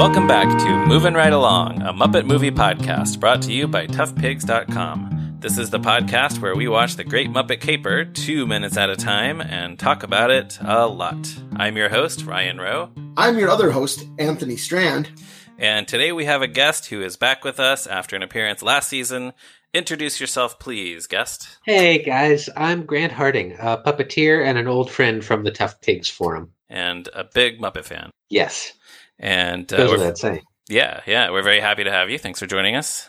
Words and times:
Welcome 0.00 0.26
back 0.26 0.48
to 0.48 0.86
Moving 0.86 1.12
Right 1.12 1.34
Along, 1.34 1.82
a 1.82 1.92
Muppet 1.92 2.24
movie 2.24 2.50
podcast 2.50 3.20
brought 3.20 3.42
to 3.42 3.52
you 3.52 3.68
by 3.68 3.86
ToughPigs.com. 3.86 5.36
This 5.40 5.58
is 5.58 5.68
the 5.68 5.78
podcast 5.78 6.40
where 6.40 6.56
we 6.56 6.68
watch 6.68 6.96
the 6.96 7.04
Great 7.04 7.28
Muppet 7.28 7.60
Caper 7.60 8.06
two 8.06 8.46
minutes 8.46 8.78
at 8.78 8.88
a 8.88 8.96
time 8.96 9.42
and 9.42 9.78
talk 9.78 10.02
about 10.02 10.30
it 10.30 10.58
a 10.62 10.86
lot. 10.86 11.28
I'm 11.54 11.76
your 11.76 11.90
host, 11.90 12.24
Ryan 12.24 12.58
Roe. 12.58 12.88
I'm 13.18 13.38
your 13.38 13.50
other 13.50 13.70
host, 13.72 14.06
Anthony 14.18 14.56
Strand. 14.56 15.10
And 15.58 15.86
today 15.86 16.12
we 16.12 16.24
have 16.24 16.40
a 16.40 16.48
guest 16.48 16.86
who 16.86 17.02
is 17.02 17.18
back 17.18 17.44
with 17.44 17.60
us 17.60 17.86
after 17.86 18.16
an 18.16 18.22
appearance 18.22 18.62
last 18.62 18.88
season. 18.88 19.34
Introduce 19.74 20.18
yourself, 20.18 20.58
please, 20.58 21.06
guest. 21.08 21.58
Hey 21.66 22.02
guys, 22.02 22.48
I'm 22.56 22.86
Grant 22.86 23.12
Harding, 23.12 23.52
a 23.60 23.76
puppeteer 23.76 24.42
and 24.42 24.56
an 24.56 24.66
old 24.66 24.90
friend 24.90 25.22
from 25.22 25.44
the 25.44 25.50
Tough 25.50 25.78
Pigs 25.82 26.08
Forum. 26.08 26.52
And 26.70 27.06
a 27.12 27.24
big 27.24 27.60
Muppet 27.60 27.84
fan. 27.84 28.10
Yes, 28.30 28.72
And 29.20 29.70
uh, 29.72 29.76
we're- 29.76 30.08
without 30.08 30.40
yeah, 30.68 31.00
yeah, 31.06 31.30
we're 31.30 31.42
very 31.42 31.60
happy 31.60 31.84
to 31.84 31.90
have 31.90 32.10
you. 32.10 32.18
Thanks 32.18 32.40
for 32.40 32.46
joining 32.46 32.74
us. 32.74 33.08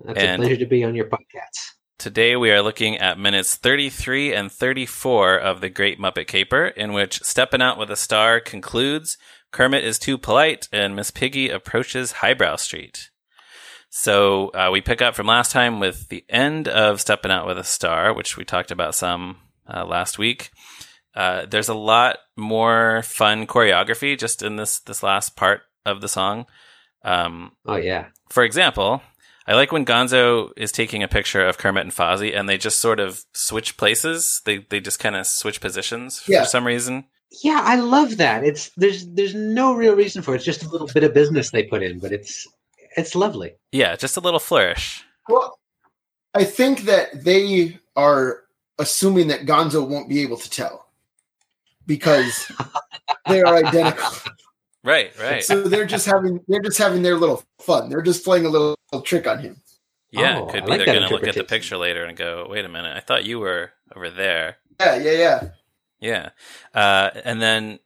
That's 0.00 0.18
and- 0.18 0.42
a 0.42 0.46
pleasure 0.46 0.60
to 0.60 0.66
be 0.66 0.84
on 0.84 0.94
your 0.94 1.06
podcast. 1.06 1.74
Today 1.98 2.36
we 2.36 2.50
are 2.50 2.62
looking 2.62 2.96
at 2.96 3.18
minutes 3.18 3.54
33 3.56 4.34
and 4.34 4.52
34 4.52 5.38
of 5.38 5.60
The 5.60 5.70
Great 5.70 5.98
Muppet 5.98 6.26
Caper, 6.26 6.66
in 6.66 6.92
which 6.92 7.22
Steppin' 7.22 7.62
Out 7.62 7.78
with 7.78 7.90
a 7.90 7.96
Star 7.96 8.38
concludes, 8.38 9.16
Kermit 9.50 9.82
is 9.82 9.98
too 9.98 10.18
polite, 10.18 10.68
and 10.72 10.94
Miss 10.94 11.10
Piggy 11.10 11.48
approaches 11.48 12.12
Highbrow 12.12 12.56
Street. 12.56 13.10
So 13.88 14.48
uh, 14.48 14.68
we 14.70 14.82
pick 14.82 15.00
up 15.00 15.14
from 15.14 15.26
last 15.26 15.52
time 15.52 15.80
with 15.80 16.08
the 16.08 16.24
end 16.28 16.68
of 16.68 17.00
Steppin' 17.00 17.30
Out 17.30 17.46
with 17.46 17.58
a 17.58 17.64
Star, 17.64 18.12
which 18.12 18.36
we 18.36 18.44
talked 18.44 18.70
about 18.70 18.94
some 18.94 19.38
uh, 19.66 19.84
last 19.86 20.18
week. 20.18 20.50
Uh, 21.16 21.46
there's 21.46 21.70
a 21.70 21.74
lot 21.74 22.18
more 22.36 23.02
fun 23.02 23.46
choreography 23.46 24.18
just 24.18 24.42
in 24.42 24.56
this 24.56 24.80
this 24.80 25.02
last 25.02 25.34
part 25.34 25.62
of 25.86 26.00
the 26.02 26.08
song. 26.08 26.46
Um, 27.02 27.52
Oh 27.64 27.76
yeah, 27.76 28.08
for 28.28 28.44
example, 28.44 29.02
I 29.46 29.54
like 29.54 29.72
when 29.72 29.86
Gonzo 29.86 30.50
is 30.56 30.72
taking 30.72 31.02
a 31.02 31.08
picture 31.08 31.46
of 31.46 31.56
Kermit 31.56 31.84
and 31.84 31.92
Fozzie 31.92 32.36
and 32.36 32.48
they 32.48 32.58
just 32.58 32.78
sort 32.80 33.00
of 33.00 33.24
switch 33.32 33.76
places. 33.78 34.42
They 34.44 34.58
they 34.58 34.78
just 34.80 34.98
kind 34.98 35.16
of 35.16 35.26
switch 35.26 35.60
positions 35.60 36.20
for 36.20 36.44
some 36.44 36.66
reason. 36.66 37.04
yeah, 37.42 37.60
I 37.64 37.76
love 37.76 38.18
that. 38.18 38.44
It's 38.44 38.70
there's 38.76 39.06
there's 39.06 39.34
no 39.34 39.74
real 39.74 39.94
reason 39.96 40.22
for 40.22 40.34
it. 40.34 40.36
It's 40.36 40.44
just 40.44 40.64
a 40.64 40.68
little 40.68 40.88
bit 40.88 41.04
of 41.04 41.14
business 41.14 41.50
they 41.50 41.62
put 41.62 41.82
in, 41.82 41.98
but 41.98 42.12
it's 42.12 42.46
it's 42.96 43.14
lovely. 43.14 43.54
Yeah, 43.72 43.96
just 43.96 44.16
a 44.16 44.20
little 44.20 44.40
flourish. 44.40 45.02
Well, 45.28 45.58
I 46.34 46.44
think 46.44 46.82
that 46.82 47.24
they 47.24 47.78
are 47.94 48.42
assuming 48.78 49.28
that 49.28 49.46
Gonzo 49.46 49.88
won't 49.88 50.08
be 50.08 50.20
able 50.20 50.36
to 50.36 50.50
tell 50.50 50.85
because 51.86 52.50
they 53.28 53.42
are 53.42 53.56
identical. 53.56 54.08
Right, 54.84 55.12
right. 55.18 55.42
So 55.42 55.62
they're 55.64 55.84
just 55.86 56.06
having 56.06 56.40
they're 56.46 56.60
just 56.62 56.78
having 56.78 57.02
their 57.02 57.16
little 57.16 57.42
fun. 57.60 57.88
They're 57.88 58.02
just 58.02 58.24
playing 58.24 58.46
a 58.46 58.48
little, 58.48 58.76
little 58.92 59.04
trick 59.04 59.26
on 59.26 59.40
him. 59.40 59.56
yeah, 60.12 60.38
Oh, 60.38 60.46
could 60.46 60.64
be 60.64 60.70
like 60.70 60.78
they're 60.78 60.94
going 60.94 61.08
to 61.08 61.12
look 61.14 61.26
at 61.26 61.34
the 61.34 61.44
picture 61.44 61.76
later 61.76 62.04
and 62.04 62.16
go, 62.16 62.46
"Wait 62.48 62.64
a 62.64 62.68
minute, 62.68 62.96
I 62.96 63.00
thought 63.00 63.24
you 63.24 63.40
were 63.40 63.72
over 63.94 64.10
there." 64.10 64.58
Yeah, 64.78 64.96
yeah, 64.96 65.10
yeah. 65.12 65.48
Yeah. 65.98 66.28
Uh, 66.74 67.10
and 67.24 67.40
then 67.42 67.80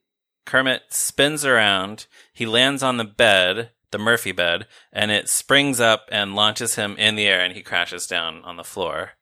Kermit 0.45 0.83
spins 0.91 1.45
around. 1.45 2.06
He 2.34 2.45
lands 2.45 2.83
on 2.83 2.97
the 2.98 3.05
bed, 3.05 3.71
the 3.93 3.98
Murphy 3.98 4.33
bed, 4.33 4.67
and 4.93 5.11
it 5.11 5.28
springs 5.28 5.81
up 5.81 6.06
and 6.12 6.34
launches 6.34 6.75
him 6.75 6.97
in 6.98 7.15
the 7.15 7.27
air, 7.27 7.41
and 7.41 7.55
he 7.55 7.62
crashes 7.62 8.06
down 8.06 8.43
on 8.45 8.56
the 8.56 8.65
floor. 8.65 9.12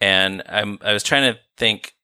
And 0.00 0.42
I'm, 0.48 0.78
I 0.82 0.92
was 0.92 1.02
trying 1.02 1.32
to 1.34 1.40
think, 1.56 1.94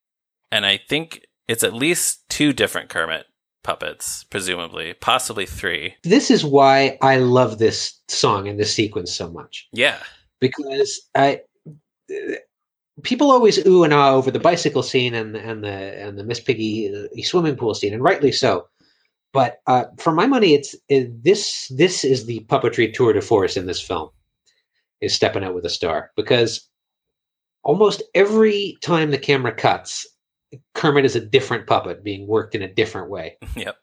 and 0.51 0.67
I 0.67 0.77
think 0.77 1.25
it's 1.49 1.65
at 1.65 1.75
least 1.75 2.29
two 2.29 2.53
different 2.53 2.89
Kermit 2.89 3.27
puppets, 3.65 4.25
presumably, 4.25 4.95
possibly 4.95 5.47
three. 5.47 5.95
This 6.03 6.31
is 6.31 6.45
why 6.45 6.99
I 7.01 7.17
love 7.17 7.59
this 7.59 8.01
song 8.09 8.49
and 8.49 8.59
this 8.59 8.75
sequence 8.75 9.13
so 9.13 9.31
much. 9.31 9.69
Yeah. 9.73 9.99
because 10.41 11.01
I 11.15 11.41
people 13.03 13.31
always 13.31 13.65
ooh 13.67 13.85
and 13.85 13.95
ah 13.95 14.13
over 14.13 14.31
the 14.31 14.39
bicycle 14.39 14.83
scene 14.83 15.15
and 15.15 15.37
and 15.37 15.65
the 15.65 15.69
and 15.69 16.19
the 16.19 16.25
Miss 16.25 16.41
Piggy 16.41 16.93
uh, 16.95 17.23
swimming 17.23 17.57
pool 17.57 17.75
scene, 17.75 17.95
and 17.95 18.03
rightly 18.03 18.33
so. 18.33 18.69
But 19.33 19.61
uh, 19.67 19.85
for 19.99 20.13
my 20.13 20.27
money, 20.27 20.53
it's 20.53 20.75
it, 20.89 21.25
this 21.25 21.73
this 21.75 22.05
is 22.05 22.27
the 22.27 22.41
puppetry 22.51 22.93
tour 22.93 23.13
de 23.13 23.23
force 23.23 23.57
in 23.57 23.67
this 23.67 23.81
film. 23.81 24.11
Is 25.01 25.15
stepping 25.15 25.43
out 25.43 25.55
with 25.55 25.65
a 25.65 25.71
star 25.71 26.11
because 26.17 26.69
almost 27.65 28.03
every 28.15 28.77
time 28.83 29.11
the 29.11 29.19
camera 29.19 29.53
cuts, 29.53 30.07
Kermit 30.75 31.05
is 31.05 31.17
a 31.17 31.21
different 31.21 31.67
puppet 31.67 32.05
being 32.05 32.27
worked 32.27 32.55
in 32.55 32.63
a 32.63 32.73
different 32.73 33.11
way 33.11 33.37
Yep. 33.57 33.77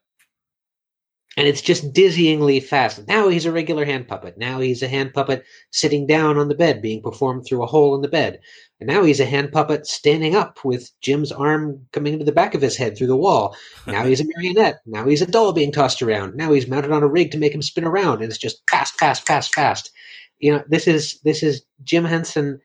and 1.38 1.48
it's 1.48 1.62
just 1.62 1.94
dizzyingly 1.94 2.62
fast. 2.62 3.08
Now 3.08 3.30
he's 3.30 3.46
a 3.46 3.52
regular 3.52 3.86
hand 3.86 4.08
puppet. 4.08 4.38
Now 4.38 4.60
he's 4.60 4.82
a 4.84 4.88
hand 4.88 5.14
puppet 5.14 5.44
sitting 5.72 6.06
down 6.08 6.38
on 6.38 6.48
the 6.50 6.56
bed, 6.56 6.82
being 6.82 7.02
performed 7.02 7.46
through 7.46 7.64
a 7.64 7.68
hole 7.68 7.96
in 7.96 8.02
the 8.02 8.08
bed. 8.08 8.40
And 8.80 8.88
now 8.88 9.04
he's 9.04 9.20
a 9.20 9.26
hand 9.26 9.52
puppet 9.52 9.86
standing 9.88 10.36
up 10.36 10.64
with 10.64 10.92
Jim's 11.02 11.32
arm 11.32 11.86
coming 11.92 12.14
into 12.14 12.26
the 12.26 12.32
back 12.32 12.56
of 12.56 12.62
his 12.62 12.78
head 12.78 12.98
through 12.98 13.08
the 13.08 13.16
wall. 13.16 13.56
Now 13.88 14.06
he's 14.06 14.22
a 14.22 14.26
marionette. 14.36 14.80
Now 14.86 15.06
he's 15.06 15.22
a 15.22 15.26
doll 15.26 15.54
being 15.54 15.72
tossed 15.72 16.02
around. 16.02 16.36
Now 16.36 16.52
he's 16.52 16.68
mounted 16.68 16.92
on 16.92 17.04
a 17.04 17.08
rig 17.08 17.32
to 17.32 17.38
make 17.38 17.54
him 17.54 17.62
spin 17.62 17.84
around, 17.86 18.22
and 18.22 18.26
it's 18.30 18.38
just 18.38 18.62
fast, 18.70 18.98
fast, 19.00 19.26
fast, 19.28 19.54
fast. 19.54 19.92
You 20.40 20.54
know, 20.54 20.64
this 20.68 20.88
is 20.88 21.20
this 21.22 21.44
is 21.44 21.64
Jim 21.84 22.06
Henson 22.06 22.60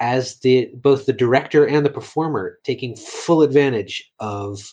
as 0.00 0.36
the 0.40 0.70
both 0.74 1.06
the 1.06 1.12
director 1.12 1.64
and 1.66 1.84
the 1.84 1.90
performer 1.90 2.58
taking 2.64 2.96
full 2.96 3.42
advantage 3.42 4.10
of 4.18 4.72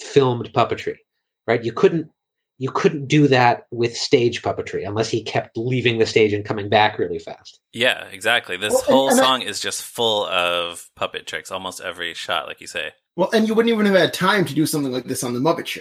filmed 0.00 0.52
puppetry. 0.52 0.96
Right? 1.46 1.64
You 1.64 1.72
couldn't 1.72 2.10
you 2.58 2.70
couldn't 2.70 3.06
do 3.08 3.26
that 3.28 3.66
with 3.72 3.96
stage 3.96 4.42
puppetry 4.42 4.86
unless 4.86 5.08
he 5.08 5.22
kept 5.24 5.56
leaving 5.56 5.98
the 5.98 6.06
stage 6.06 6.32
and 6.32 6.44
coming 6.44 6.68
back 6.68 6.98
really 6.98 7.18
fast. 7.18 7.58
Yeah, 7.72 8.06
exactly. 8.12 8.56
This 8.56 8.72
Well, 8.72 8.82
whole 8.82 9.10
and 9.10 9.18
I- 9.18 9.22
song 9.22 9.42
is 9.42 9.58
just 9.58 9.82
full 9.82 10.26
of 10.26 10.88
puppet 10.94 11.26
tricks, 11.26 11.50
almost 11.50 11.80
every 11.80 12.14
shot, 12.14 12.46
like 12.46 12.60
you 12.60 12.68
say. 12.68 12.92
Well, 13.16 13.30
and 13.32 13.48
you 13.48 13.54
wouldn't 13.54 13.72
even 13.72 13.86
have 13.86 13.96
had 13.96 14.14
time 14.14 14.44
to 14.44 14.54
do 14.54 14.64
something 14.66 14.92
like 14.92 15.04
this 15.06 15.24
on 15.24 15.34
the 15.34 15.40
Muppet 15.40 15.66
Show. 15.66 15.80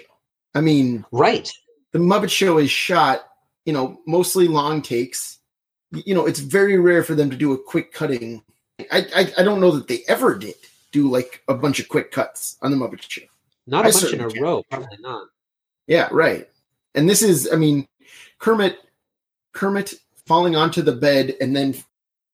I 0.56 0.62
mean, 0.62 1.06
Right. 1.12 1.52
the 1.92 2.00
Muppet 2.00 2.30
Show 2.32 2.58
is 2.58 2.72
shot, 2.72 3.22
you 3.66 3.74
know, 3.74 4.00
mostly 4.08 4.48
long 4.48 4.82
takes. 4.82 5.38
You 5.92 6.16
know, 6.16 6.26
it's 6.26 6.40
very 6.40 6.78
rare 6.80 7.04
for 7.04 7.14
them 7.16 7.30
to 7.30 7.38
do 7.38 7.52
a 7.54 7.62
quick 7.62 7.94
cutting. 7.94 8.44
I 8.92 9.06
I, 9.16 9.34
I 9.40 9.44
don't 9.44 9.62
know 9.62 9.72
that 9.72 9.88
they 9.88 10.04
ever 10.08 10.38
did 10.38 10.56
do 10.92 11.10
like 11.10 11.42
a 11.48 11.54
bunch 11.54 11.80
of 11.80 11.88
quick 11.90 12.12
cuts 12.12 12.58
on 12.62 12.72
the 12.72 12.78
Muppet 12.78 13.02
Show. 13.02 13.22
Not 13.68 13.86
I 13.86 13.90
a 13.90 13.92
bunch 13.92 14.14
in 14.14 14.20
a 14.22 14.28
can't. 14.30 14.42
row, 14.42 14.64
probably 14.70 14.98
not. 15.00 15.28
Yeah, 15.88 16.10
right. 16.12 16.50
And 16.96 17.10
this 17.10 17.22
is, 17.22 17.50
I 17.52 17.56
mean, 17.56 17.88
Kermit, 18.40 18.78
Kermit 19.54 19.94
falling 20.26 20.56
onto 20.56 20.82
the 20.82 20.92
bed 20.92 21.36
and 21.40 21.56
then, 21.56 21.76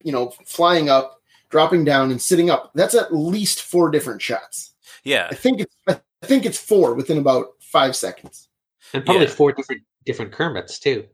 you 0.03 0.11
know, 0.11 0.29
flying 0.45 0.89
up, 0.89 1.21
dropping 1.49 1.85
down, 1.85 2.09
and 2.11 2.21
sitting 2.21 2.49
up. 2.49 2.71
That's 2.73 2.95
at 2.95 3.13
least 3.13 3.61
four 3.61 3.91
different 3.91 4.21
shots. 4.21 4.73
Yeah. 5.03 5.27
I 5.29 5.35
think 5.35 5.59
it's, 5.61 5.75
I 5.87 5.99
think 6.23 6.45
it's 6.45 6.57
four 6.59 6.93
within 6.95 7.17
about 7.19 7.47
five 7.59 7.95
seconds. 7.95 8.47
And 8.93 9.05
probably 9.05 9.25
Yeah. 9.25 9.31
four 9.31 9.51
different 9.51 9.81
different 10.05 10.31
Kermits 10.31 10.79
too. 10.79 11.05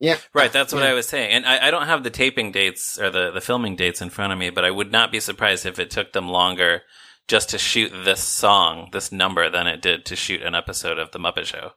Yeah, 0.00 0.16
Right, 0.32 0.50
that's 0.50 0.72
what 0.72 0.82
Yeah. 0.82 0.90
I 0.90 0.94
was 0.94 1.06
saying. 1.06 1.30
And 1.30 1.46
I, 1.46 1.68
I 1.68 1.70
don't 1.70 1.86
have 1.86 2.02
the 2.02 2.10
taping 2.10 2.52
dates 2.52 2.98
or 2.98 3.10
the, 3.10 3.30
the 3.30 3.40
filming 3.40 3.76
dates 3.76 4.00
in 4.00 4.08
front 4.10 4.32
of 4.32 4.38
me, 4.38 4.48
but 4.50 4.64
I 4.64 4.70
would 4.70 4.90
not 4.90 5.12
be 5.12 5.20
surprised 5.20 5.66
if 5.66 5.78
it 5.78 5.90
took 5.90 6.12
them 6.12 6.28
longer 6.28 6.82
just 7.28 7.50
to 7.50 7.58
shoot 7.58 7.92
this 8.04 8.22
song, 8.22 8.88
this 8.92 9.12
number, 9.12 9.50
than 9.50 9.66
it 9.66 9.82
did 9.82 10.04
to 10.06 10.16
shoot 10.16 10.42
an 10.42 10.54
episode 10.54 10.98
of 10.98 11.12
The 11.12 11.20
Muppet 11.20 11.44
Show. 11.44 11.72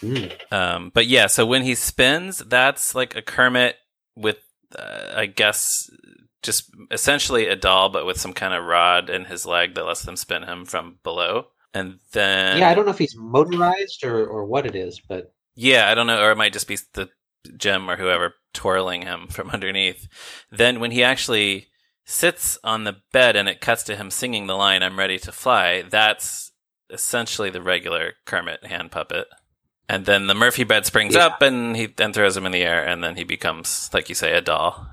Mm. 0.00 0.52
Um, 0.52 0.90
but 0.94 1.06
yeah, 1.06 1.26
so 1.26 1.44
when 1.44 1.62
he 1.62 1.74
spins, 1.74 2.38
that's 2.38 2.94
like 2.94 3.16
a 3.16 3.22
Kermit 3.22 3.76
with, 4.16 4.38
uh, 4.78 5.12
I 5.14 5.26
guess, 5.26 5.90
just 6.42 6.70
essentially 6.90 7.48
a 7.48 7.56
doll, 7.56 7.88
but 7.88 8.06
with 8.06 8.20
some 8.20 8.32
kind 8.32 8.54
of 8.54 8.64
rod 8.64 9.10
in 9.10 9.24
his 9.24 9.44
leg 9.44 9.74
that 9.74 9.84
lets 9.84 10.02
them 10.02 10.16
spin 10.16 10.44
him 10.44 10.64
from 10.64 10.98
below. 11.02 11.48
And 11.74 11.98
then. 12.12 12.58
yeah, 12.58 12.70
I 12.70 12.74
don't 12.74 12.84
know 12.84 12.92
if 12.92 12.98
he's 12.98 13.16
motorized 13.16 14.04
or, 14.04 14.24
or 14.26 14.44
what 14.44 14.64
it 14.64 14.76
is, 14.76 15.00
but 15.00 15.34
Yeah, 15.56 15.90
I 15.90 15.94
don't 15.94 16.06
know, 16.06 16.22
or 16.22 16.30
it 16.30 16.36
might 16.38 16.52
just 16.52 16.68
be 16.68 16.78
the 16.92 17.10
Jim 17.56 17.90
or 17.90 17.96
whoever 17.96 18.34
twirling 18.52 19.02
him 19.02 19.26
from 19.30 19.50
underneath. 19.50 20.08
Then 20.50 20.80
when 20.80 20.90
he 20.90 21.02
actually 21.02 21.68
sits 22.06 22.58
on 22.62 22.84
the 22.84 22.96
bed 23.12 23.34
and 23.36 23.48
it 23.48 23.60
cuts 23.60 23.82
to 23.84 23.96
him 23.96 24.10
singing 24.10 24.46
the 24.46 24.54
line 24.56 24.82
"I'm 24.82 24.98
ready 24.98 25.18
to 25.20 25.32
fly," 25.32 25.82
that's 25.82 26.52
essentially 26.90 27.50
the 27.50 27.62
regular 27.62 28.12
Kermit 28.26 28.64
hand 28.66 28.90
puppet. 28.92 29.26
And 29.88 30.06
then 30.06 30.26
the 30.28 30.34
Murphy 30.34 30.64
bed 30.64 30.86
springs 30.86 31.14
Yeah. 31.14 31.26
up 31.26 31.42
and 31.42 31.76
he 31.76 31.86
then 31.86 32.12
throws 32.12 32.36
him 32.36 32.46
in 32.46 32.52
the 32.52 32.62
air, 32.62 32.84
and 32.86 33.02
then 33.04 33.16
he 33.16 33.24
becomes, 33.24 33.90
like 33.92 34.08
you 34.08 34.14
say, 34.14 34.32
a 34.34 34.40
doll. 34.40 34.86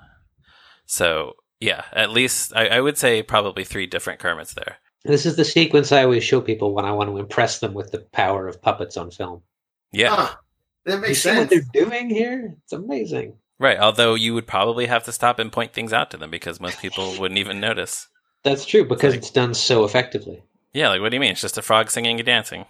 So 0.86 1.34
yeah, 1.60 1.84
at 1.94 2.10
least 2.10 2.54
I, 2.56 2.68
I 2.68 2.82
would 2.82 2.98
say 2.98 3.22
probably 3.24 3.64
three 3.64 3.86
different 3.88 4.20
Kermits 4.20 4.54
there. 4.54 4.78
this 5.04 5.26
is 5.26 5.36
the 5.36 5.46
sequence 5.46 5.92
I 5.92 6.04
always 6.04 6.24
show 6.24 6.42
people 6.42 6.74
when 6.74 6.86
I 6.86 6.92
want 6.92 7.10
to 7.10 7.18
impress 7.18 7.60
them 7.60 7.74
with 7.74 7.92
the 7.92 8.00
power 8.12 8.48
of 8.48 8.62
puppets 8.62 8.98
on 8.98 9.12
film. 9.12 9.44
Yeah, 9.92 10.10
Ah, 10.12 10.40
that 10.86 10.96
You 10.96 11.02
makes 11.02 11.22
see 11.22 11.36
what 11.36 11.50
they're 11.50 11.62
doing 11.74 12.10
here? 12.10 12.56
It's 12.64 12.74
amazing. 12.74 13.36
right. 13.60 13.78
Although 13.80 14.16
you 14.16 14.34
would 14.34 14.48
probably 14.48 14.88
have 14.88 15.04
to 15.06 15.12
stop 15.12 15.40
and 15.40 15.52
point 15.52 15.74
things 15.74 15.94
out 15.94 16.12
to 16.12 16.18
them 16.18 16.32
because 16.32 16.60
most 16.60 16.80
people 16.82 17.16
wouldn't 17.20 17.38
even 17.40 17.60
notice. 17.60 18.08
That's 18.44 18.66
true 18.66 18.86
because 18.86 19.14
like- 19.14 19.20
it's 19.20 19.32
done 19.32 19.54
so 19.54 19.84
effectively. 19.86 20.42
Yeah, 20.74 20.90
like 20.90 21.02
what 21.02 21.10
do 21.10 21.16
you 21.18 21.22
mean? 21.22 21.32
It's 21.34 21.42
just 21.42 21.58
a 21.58 21.62
frog 21.62 21.90
singing 21.92 22.18
and 22.20 22.26
dancing, 22.26 22.66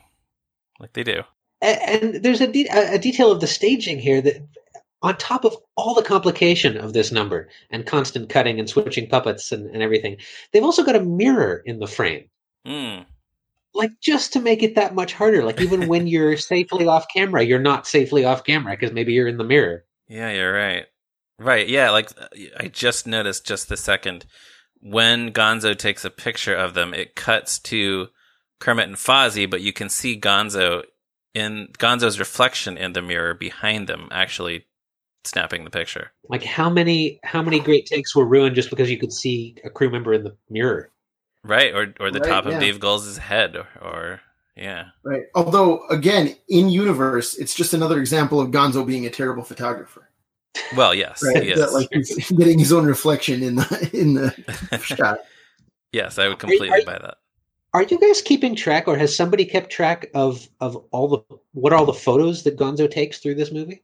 like 0.79 0.93
they 0.93 1.03
do. 1.03 1.21
a- 1.61 1.65
and 1.89 2.23
there's 2.23 2.41
a, 2.41 2.47
de- 2.47 2.67
a 2.67 2.95
a 2.95 2.99
detail 2.99 3.31
of 3.31 3.39
the 3.41 3.47
staging 3.47 3.99
here 3.99 4.21
that, 4.21 4.37
on 5.03 5.15
top 5.17 5.45
of 5.45 5.55
all 5.77 5.93
the 5.93 6.01
complication 6.03 6.77
of 6.77 6.93
this 6.93 7.11
number 7.11 7.47
and 7.69 7.85
constant 7.85 8.27
cutting 8.29 8.59
and 8.59 8.67
switching 8.69 9.07
puppets 9.07 9.51
and, 9.51 9.67
and 9.73 9.81
everything, 9.83 10.17
they've 10.51 10.63
also 10.63 10.83
got 10.83 10.95
a 10.95 10.99
mirror 11.03 11.61
in 11.65 11.79
the 11.79 11.87
frame. 11.87 12.25
Hmm. 12.65 13.03
Like 13.73 13.91
just 14.01 14.33
to 14.33 14.39
make 14.41 14.63
it 14.63 14.75
that 14.75 14.93
much 14.95 15.13
harder 15.13 15.43
like 15.43 15.61
even 15.61 15.87
when 15.87 16.07
you're 16.13 16.37
safely 16.37 16.87
off 16.87 17.05
camera 17.13 17.43
you're 17.43 17.59
not 17.59 17.87
safely 17.87 18.25
off 18.25 18.43
camera 18.43 18.73
because 18.73 18.91
maybe 18.93 19.13
you're 19.13 19.27
in 19.27 19.37
the 19.37 19.43
mirror 19.43 19.85
Yeah, 20.07 20.31
you're 20.31 20.53
right. 20.53 20.85
Right. 21.39 21.67
Yeah. 21.69 21.89
Like 21.91 22.11
uh, 22.19 22.27
I 22.59 22.67
just 22.67 23.07
noticed 23.07 23.47
just 23.47 23.69
the 23.69 23.77
second 23.77 24.25
when 24.81 25.31
Gonzo 25.31 25.77
takes 25.77 26.03
a 26.03 26.09
picture 26.09 26.53
of 26.55 26.73
them, 26.73 26.93
it 26.93 27.15
cuts 27.15 27.59
to 27.59 28.07
Kermit 28.59 28.89
and 28.89 28.97
Fozzie, 28.97 29.49
but 29.49 29.61
you 29.61 29.71
can 29.71 29.89
see 29.89 30.19
Gonzo 30.19 30.83
in 31.33 31.69
Gonzo's 31.79 32.19
reflection 32.19 32.77
in 32.77 32.93
the 32.93 33.01
mirror 33.01 33.33
behind 33.33 33.87
them, 33.87 34.09
actually 34.11 34.65
snapping 35.23 35.63
the 35.63 35.69
picture. 35.69 36.11
like 36.29 36.43
how 36.43 36.69
many 36.69 37.19
how 37.23 37.41
many 37.41 37.59
great 37.59 37.85
takes 37.85 38.15
were 38.15 38.25
ruined 38.25 38.55
just 38.55 38.69
because 38.69 38.89
you 38.89 38.97
could 38.97 39.13
see 39.13 39.55
a 39.63 39.69
crew 39.69 39.89
member 39.89 40.13
in 40.13 40.23
the 40.23 40.35
mirror 40.49 40.91
Right. 41.43 41.73
Or 41.73 41.93
or 41.99 42.11
the 42.11 42.19
Right, 42.19 42.29
top 42.29 42.45
of 42.45 42.53
yeah. 42.53 42.59
Dave 42.59 42.79
Goelz' 42.79 43.17
head, 43.17 43.55
or, 43.55 43.67
or 43.81 44.21
yeah. 44.55 44.89
Right. 45.03 45.23
Although, 45.35 45.87
again, 45.87 46.35
in 46.49 46.69
universe, 46.69 47.35
it's 47.37 47.55
just 47.55 47.73
another 47.73 47.99
example 47.99 48.39
of 48.39 48.51
Gonzo 48.51 48.85
being 48.85 49.05
a 49.05 49.09
terrible 49.09 49.43
photographer. 49.43 50.07
Well, 50.75 50.93
yes, 50.93 51.23
Right. 51.23 51.43
he 51.43 51.49
is. 51.51 51.59
That, 51.59 51.71
like 51.73 51.87
he's 51.91 52.29
getting 52.37 52.59
his 52.59 52.71
own 52.73 52.85
reflection 52.85 53.41
in 53.41 53.55
the 53.55 53.89
in 53.93 54.13
the 54.15 54.77
shot. 54.83 55.21
yes, 55.93 56.19
I 56.19 56.27
would 56.27 56.39
completely 56.39 56.69
are- 56.81 56.85
buy 56.85 56.99
that. 56.99 57.17
are 57.73 57.83
you 57.83 57.97
guys 57.97 58.21
keeping 58.21 58.53
track 58.55 58.87
or 58.87 58.97
has 58.97 59.15
somebody 59.15 59.45
kept 59.45 59.69
track 59.71 60.09
of 60.13 60.47
of 60.59 60.75
all 60.91 61.07
the 61.07 61.37
what 61.53 61.71
are 61.71 61.77
all 61.77 61.85
the 61.85 61.93
photos 61.93 62.43
that 62.43 62.57
gonzo 62.57 62.89
takes 62.91 63.19
through 63.19 63.35
this 63.35 63.51
movie 63.51 63.81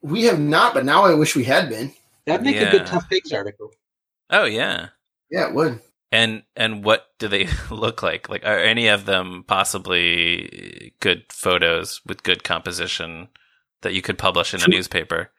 We 0.00 0.22
have 0.24 0.40
not, 0.40 0.72
but 0.72 0.86
now 0.86 1.04
I 1.04 1.12
wish 1.14 1.36
we 1.36 1.44
had 1.44 1.68
been. 1.68 1.92
that'd 2.24 2.44
make 2.44 2.56
a 2.56 2.70
good 2.70 2.86
tough 2.86 3.08
pigs 3.10 3.30
article 3.32 3.70
Oh 4.30 4.46
yeah. 4.46 4.88
Yeah, 5.30 5.48
it 5.48 5.54
would. 5.54 5.80
And 6.12 6.44
and 6.54 6.84
what 6.84 7.06
do 7.18 7.28
they 7.28 7.48
look 7.70 8.02
like? 8.02 8.28
Like 8.28 8.44
are 8.44 8.58
any 8.58 8.88
of 8.88 9.06
them 9.06 9.44
possibly 9.46 10.92
good 11.00 11.24
photos 11.30 12.00
with 12.06 12.22
good 12.22 12.44
composition 12.44 13.28
that 13.82 13.92
you 13.94 14.02
could 14.02 14.18
publish 14.18 14.54
in 14.54 14.62
a 14.62 14.68
newspaper? 14.68 15.30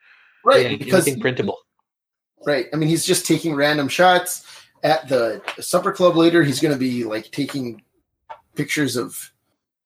Right, 0.44 0.70
yeah, 0.70 0.76
because 0.76 1.06
anything 1.06 1.20
printable 1.20 1.58
right. 2.46 2.66
I 2.72 2.76
mean, 2.76 2.88
he's 2.88 3.04
just 3.04 3.26
taking 3.26 3.54
random 3.54 3.88
shots 3.88 4.46
at 4.82 5.08
the 5.08 5.42
supper 5.60 5.92
club 5.92 6.16
later. 6.16 6.42
He's 6.44 6.60
going 6.60 6.72
to 6.72 6.78
be 6.78 7.04
like 7.04 7.30
taking 7.32 7.82
pictures 8.54 8.96
of 8.96 9.32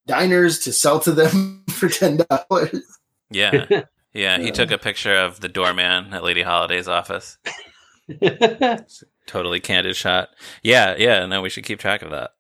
diners 0.06 0.58
to 0.60 0.72
sell 0.72 1.00
to 1.00 1.12
them 1.12 1.64
for 1.70 1.88
ten 1.88 2.18
dollars. 2.28 2.98
Yeah. 3.30 3.66
Yeah, 4.14 4.36
he 4.36 4.48
Yeah. 4.48 4.52
took 4.52 4.70
a 4.70 4.76
picture 4.76 5.16
of 5.16 5.40
the 5.40 5.48
doorman 5.48 6.12
at 6.12 6.22
Lady 6.22 6.42
Holiday's 6.42 6.86
office. 6.86 7.38
Totally 9.26 9.60
candid 9.60 9.96
shot. 9.96 10.30
Yeah, 10.62 10.94
yeah, 10.98 11.26
no, 11.26 11.42
we 11.42 11.50
should 11.50 11.64
keep 11.64 11.78
track 11.78 12.02
of 12.02 12.10
that. 12.10 12.30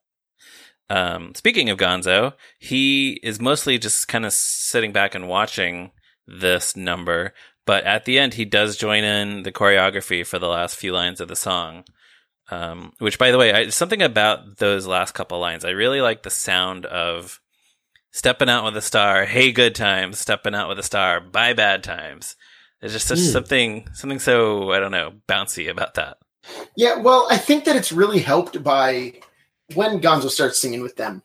Um, 0.90 1.34
speaking 1.34 1.70
of 1.70 1.78
Gonzo, 1.78 2.34
he 2.58 3.20
is 3.22 3.40
mostly 3.40 3.78
just 3.78 4.08
kind 4.08 4.26
of 4.26 4.32
sitting 4.32 4.92
back 4.92 5.14
and 5.14 5.28
watching 5.28 5.92
this 6.26 6.76
number, 6.76 7.32
but 7.64 7.84
at 7.84 8.04
the 8.04 8.18
end, 8.18 8.34
he 8.34 8.44
does 8.44 8.76
join 8.76 9.04
in 9.04 9.42
the 9.42 9.52
choreography 9.52 10.26
for 10.26 10.38
the 10.38 10.48
last 10.48 10.76
few 10.76 10.92
lines 10.92 11.20
of 11.20 11.28
the 11.28 11.36
song. 11.36 11.84
Um, 12.50 12.92
which, 12.98 13.18
by 13.18 13.30
the 13.30 13.38
way, 13.38 13.52
I, 13.52 13.68
something 13.68 14.02
about 14.02 14.58
those 14.58 14.86
last 14.86 15.12
couple 15.12 15.38
lines. 15.38 15.64
I 15.64 15.70
really 15.70 16.00
like 16.00 16.22
the 16.22 16.30
sound 16.30 16.84
of 16.84 17.40
stepping 18.10 18.50
out 18.50 18.64
with 18.64 18.76
a 18.76 18.82
star. 18.82 19.24
Hey, 19.24 19.52
good 19.52 19.74
times. 19.74 20.18
Stepping 20.18 20.54
out 20.54 20.68
with 20.68 20.78
a 20.78 20.82
star. 20.82 21.20
Bye, 21.20 21.54
bad 21.54 21.82
times. 21.82 22.36
There's 22.82 22.92
just 22.92 23.06
such 23.06 23.20
Hmm. 23.20 23.24
something, 23.26 23.88
something 23.94 24.18
so 24.18 24.72
I 24.72 24.80
don't 24.80 24.90
know, 24.90 25.12
bouncy 25.28 25.70
about 25.70 25.94
that. 25.94 26.18
Yeah, 26.76 26.96
well, 26.98 27.26
I 27.30 27.38
think 27.38 27.64
that 27.64 27.76
it's 27.76 27.92
really 27.92 28.18
helped 28.18 28.62
by 28.62 29.14
when 29.74 30.00
Gonzo 30.00 30.28
starts 30.28 30.60
singing 30.60 30.82
with 30.82 30.96
them. 30.96 31.22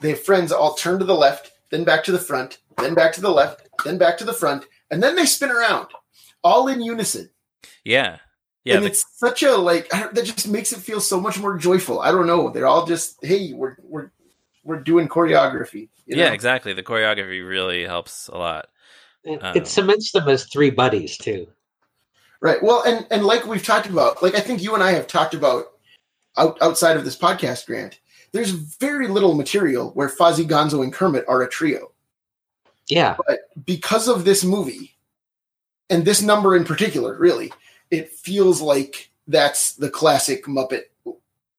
Their 0.00 0.16
friends 0.16 0.50
all 0.52 0.74
turn 0.74 0.98
to 0.98 1.04
the 1.04 1.14
left, 1.14 1.52
then 1.70 1.84
back 1.84 2.02
to 2.04 2.12
the 2.12 2.18
front, 2.18 2.58
then 2.78 2.92
back 2.94 3.12
to 3.14 3.20
the 3.20 3.30
left, 3.30 3.62
then 3.84 3.96
back 3.98 4.18
to 4.18 4.24
the 4.24 4.32
front, 4.32 4.66
and 4.90 5.00
then 5.02 5.14
they 5.14 5.24
spin 5.26 5.50
around, 5.52 5.86
all 6.42 6.66
in 6.68 6.82
unison. 6.82 7.30
Yeah, 7.84 8.18
yeah. 8.64 8.74
and 8.74 8.82
the- 8.84 8.88
it's 8.88 9.04
such 9.16 9.44
a 9.44 9.56
like 9.56 9.94
I 9.94 10.00
don't- 10.00 10.14
that 10.16 10.24
just 10.24 10.48
makes 10.48 10.72
it 10.72 10.80
feel 10.80 11.00
so 11.00 11.20
much 11.20 11.38
more 11.38 11.56
joyful. 11.56 12.00
I 12.00 12.10
don't 12.10 12.26
know. 12.26 12.50
They're 12.50 12.66
all 12.66 12.84
just 12.84 13.24
hey, 13.24 13.52
we're 13.52 13.76
we're 13.84 14.10
we're 14.64 14.80
doing 14.80 15.06
choreography. 15.06 15.88
you 16.06 16.16
yeah, 16.18 16.32
exactly. 16.32 16.72
The 16.72 16.82
choreography 16.82 17.46
really 17.48 17.84
helps 17.84 18.26
a 18.26 18.36
lot. 18.36 18.66
It, 19.26 19.42
Um, 19.42 19.56
it 19.56 19.66
cements 19.66 20.12
them 20.12 20.28
as 20.28 20.46
three 20.46 20.70
buddies 20.70 21.18
too 21.18 21.46
Right. 22.40 22.62
Well, 22.62 22.82
and 22.84 23.06
and 23.10 23.24
like 23.24 23.46
we've 23.46 23.64
talked 23.64 23.86
about, 23.86 24.22
like 24.22 24.34
I 24.34 24.40
think 24.40 24.62
you 24.62 24.74
and 24.74 24.82
I 24.82 24.92
have 24.92 25.06
talked 25.06 25.34
about 25.34 25.72
out, 26.36 26.58
outside 26.60 26.96
of 26.96 27.04
this 27.04 27.16
podcast, 27.16 27.66
Grant. 27.66 27.98
There's 28.32 28.50
very 28.50 29.08
little 29.08 29.34
material 29.34 29.90
where 29.92 30.08
Fozzie, 30.08 30.46
Gonzo, 30.46 30.82
and 30.82 30.92
Kermit 30.92 31.24
are 31.28 31.42
a 31.42 31.48
trio. 31.48 31.92
yeah 32.88 33.16
But 33.26 33.38
Because 33.64 34.08
of 34.08 34.24
this 34.24 34.44
movie, 34.44 34.96
and 35.88 36.04
this 36.04 36.20
number 36.20 36.54
in 36.54 36.64
particular, 36.64 37.16
really, 37.18 37.52
it 37.90 38.10
feels 38.10 38.60
like 38.60 39.10
that's 39.26 39.72
the 39.74 39.88
classic 39.88 40.44
Muppet 40.44 40.82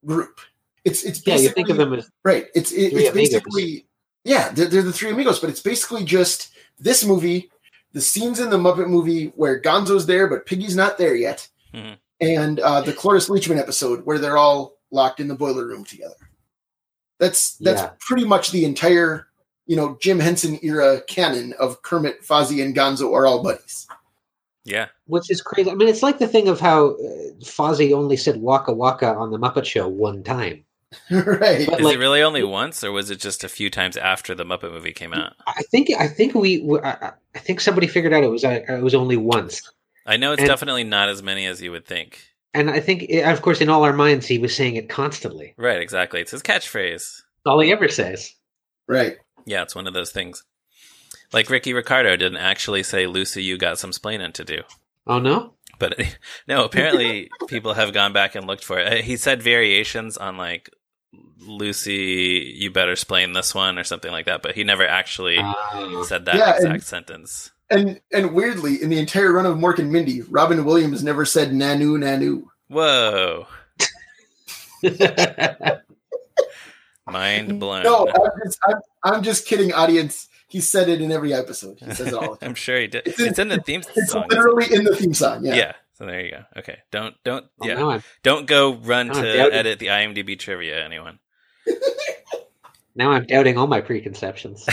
group. 0.05 0.39
It's 0.85 1.03
it's 1.03 1.25
yeah 1.25 1.33
basically 1.33 1.43
you 1.43 1.49
think 1.49 1.69
of 1.69 1.77
them 1.77 1.93
as 1.93 2.09
right. 2.23 2.47
It's 2.53 2.71
it, 2.71 2.91
Three 2.91 3.07
it's 3.07 3.11
amigos. 3.11 3.41
basically 3.41 3.85
yeah, 4.23 4.51
they're, 4.51 4.67
they're 4.67 4.83
the 4.83 4.93
three 4.93 5.09
amigos, 5.09 5.39
but 5.39 5.49
it's 5.49 5.61
basically 5.61 6.03
just 6.03 6.53
this 6.79 7.03
movie, 7.03 7.49
the 7.93 8.01
scenes 8.01 8.39
in 8.39 8.49
the 8.49 8.57
Muppet 8.57 8.87
movie 8.89 9.27
where 9.35 9.59
Gonzo's 9.61 10.05
there 10.05 10.27
but 10.27 10.45
Piggy's 10.45 10.75
not 10.75 10.97
there 10.97 11.15
yet, 11.15 11.47
Mhm. 11.73 11.97
and 12.21 12.59
uh, 12.59 12.81
the 12.81 12.93
Cloris 12.93 13.29
Leachman 13.29 13.57
episode 13.59 14.05
where 14.05 14.19
they're 14.19 14.37
all 14.37 14.77
locked 14.91 15.19
in 15.19 15.27
the 15.27 15.35
boiler 15.35 15.65
room 15.67 15.83
together. 15.83 16.15
That's 17.19 17.55
that's 17.57 17.81
Yeah. 17.81 17.91
pretty 17.99 18.25
much 18.25 18.51
the 18.51 18.65
entire 18.65 19.27
you 19.65 19.75
know 19.75 19.97
Jim 20.01 20.19
Henson 20.19 20.59
era 20.61 21.01
canon 21.07 21.53
of 21.59 21.81
Kermit, 21.81 22.21
Fozzie, 22.23 22.63
and 22.63 22.75
Gonzo 22.75 23.13
are 23.13 23.25
all 23.25 23.41
buddies. 23.43 23.87
Yeah, 24.63 24.87
which 25.05 25.31
is 25.31 25.41
crazy. 25.41 25.71
I 25.71 25.75
mean, 25.75 25.87
it's 25.87 26.03
like 26.03 26.19
the 26.19 26.27
thing 26.27 26.47
of 26.49 26.59
how 26.59 26.89
uh, 26.91 26.97
Fozzie 27.41 27.93
only 27.93 28.17
said 28.17 28.37
"Waka 28.41 28.73
Waka" 28.73 29.07
on 29.15 29.31
the 29.31 29.39
Muppet 29.39 29.65
Show 29.65 29.87
one 29.87 30.23
time. 30.23 30.63
right. 31.11 31.65
But 31.67 31.79
is 31.79 31.85
like- 31.85 31.95
it 31.95 31.99
really 31.99 32.21
only 32.21 32.43
once, 32.43 32.83
or 32.83 32.91
was 32.91 33.09
it 33.09 33.19
just 33.19 33.43
a 33.43 33.49
few 33.49 33.69
times 33.69 33.97
after 33.97 34.35
the 34.35 34.43
Muppet 34.45 34.71
movie 34.71 34.93
came 34.93 35.13
out? 35.13 35.33
I 35.47 35.63
think 35.71 35.89
I 35.97 36.07
think 36.07 36.35
we 36.35 36.59
we- 36.59 36.79
I, 36.81 37.13
I 37.37 37.39
think 37.39 37.61
somebody 37.61 37.87
figured 37.87 38.13
out 38.13 38.23
it 38.23 38.31
was 38.31 38.43
uh, 38.43 38.61
it 38.67 38.81
was 38.83 38.95
only 38.95 39.15
once, 39.17 39.61
I 40.05 40.17
know 40.17 40.31
it's 40.33 40.41
And- 40.41 40.49
definitely 40.49 40.83
not 40.83 41.09
as 41.09 41.21
many 41.21 41.45
as 41.45 41.61
you 41.61 41.71
would 41.71 41.85
think. 41.85 42.19
and 42.53 42.69
I 42.71 42.79
think 42.79 43.05
eh, 43.09 43.29
of 43.31 43.41
course 43.41 43.61
in 43.61 43.69
all 43.69 43.83
our 43.83 43.93
minds 43.93 44.25
he 44.25 44.39
was 44.39 44.55
saying 44.55 44.75
it 44.75 44.89
constantly. 44.89 45.53
Right, 45.57 45.79
exactly. 45.81 46.19
It's 46.21 46.31
his 46.31 46.41
catchphrase. 46.41 46.93
That's 47.21 47.45
all 47.45 47.59
he 47.59 47.71
ever 47.71 47.87
says. 47.89 48.33
right. 48.87 49.17
Yeah, 49.45 49.61
it's 49.61 49.75
one 49.75 49.87
of 49.87 49.93
those 49.93 50.11
things. 50.11 50.43
Like 51.31 51.49
Ricky 51.49 51.73
Ricardo 51.73 52.15
didn't 52.17 52.37
actually 52.51 52.83
say, 52.83 53.05
"Lucy, 53.07 53.43
you 53.43 53.57
got 53.57 53.77
some 53.79 53.91
splaining 53.91 54.33
to 54.33 54.43
do." 54.43 54.63
Oh 55.05 55.19
no! 55.19 55.53
But 55.79 55.97
no, 56.47 56.63
apparently 56.65 57.29
people 57.47 57.73
have 57.75 57.93
gone 57.93 58.11
back 58.13 58.35
and 58.35 58.47
looked 58.47 58.65
for 58.65 58.79
it. 58.79 58.87
Uh, 58.91 59.01
He 59.03 59.15
said 59.17 59.41
variations 59.43 60.17
on 60.17 60.35
like 60.37 60.69
Lucy, 61.39 62.53
you 62.57 62.71
better 62.71 62.91
explain 62.91 63.33
this 63.33 63.53
one 63.53 63.77
or 63.77 63.83
something 63.83 64.11
like 64.11 64.25
that, 64.25 64.41
but 64.41 64.55
he 64.55 64.63
never 64.63 64.85
actually 64.87 65.37
Ah. 65.39 66.03
said 66.07 66.25
that 66.25 66.35
Yeah, 66.35 66.55
exact 66.55 66.73
and- 66.73 66.83
sentence. 66.83 67.51
And 67.69 67.99
and 68.13 68.33
weirdly, 68.33 68.81
in 68.81 68.89
the 68.89 68.97
entire 68.97 69.31
run 69.33 69.45
of 69.45 69.57
Mork 69.57 69.77
and 69.77 69.91
Mindy, 69.91 70.21
Robin 70.21 70.63
Williams 70.63 71.03
never 71.03 71.25
said 71.25 71.51
Nanu 71.51 71.97
Nanu. 71.97 72.43
Whoa, 72.69 73.45
mind 77.05 77.59
blown. 77.59 77.83
No, 77.83 78.07
I'm 78.07 78.31
just, 78.45 78.59
I'm, 78.67 78.75
I'm 79.03 79.23
just 79.23 79.45
kidding, 79.47 79.73
audience. 79.73 80.27
He 80.49 80.61
said 80.61 80.87
it 80.87 81.01
in 81.01 81.11
every 81.11 81.33
episode. 81.33 81.77
He 81.79 81.93
says 81.93 82.07
it 82.07 82.13
all 82.13 82.31
the 82.31 82.37
time. 82.39 82.49
I'm 82.49 82.55
sure 82.55 82.79
he 82.79 82.87
did. 82.87 83.05
It's 83.05 83.19
It's 83.19 83.37
in- 83.39 83.51
in 83.51 83.57
the 83.57 83.63
theme 83.63 83.81
It's 83.95 84.11
song. 84.11 84.25
isn't 84.29 84.31
it? 84.31 84.35
literally 84.45 84.73
in 84.73 84.83
the 84.85 84.95
theme 84.95 85.13
song. 85.13 85.45
Yeah. 85.45 85.55
Yeah. 85.55 85.73
So 85.95 86.05
there 86.05 86.21
you 86.23 86.31
go. 86.31 86.43
Okay. 86.57 86.77
Don't 86.91 87.15
don't 87.25 87.45
Oh, 87.61 87.67
yeah. 87.67 87.73
now 87.73 87.89
I'm 87.91 88.03
Don't 88.23 88.45
go 88.47 88.75
run 88.75 89.09
Oh, 89.11 89.21
to 89.21 89.27
edit 89.53 89.79
the 89.79 89.87
IMDb 89.87 90.39
trivia, 90.39 90.83
anyone. 90.85 91.19
Now 92.95 93.11
I'm 93.11 93.25
doubting 93.25 93.57
all 93.57 93.67
my 93.67 93.81
preconceptions. 93.81 94.65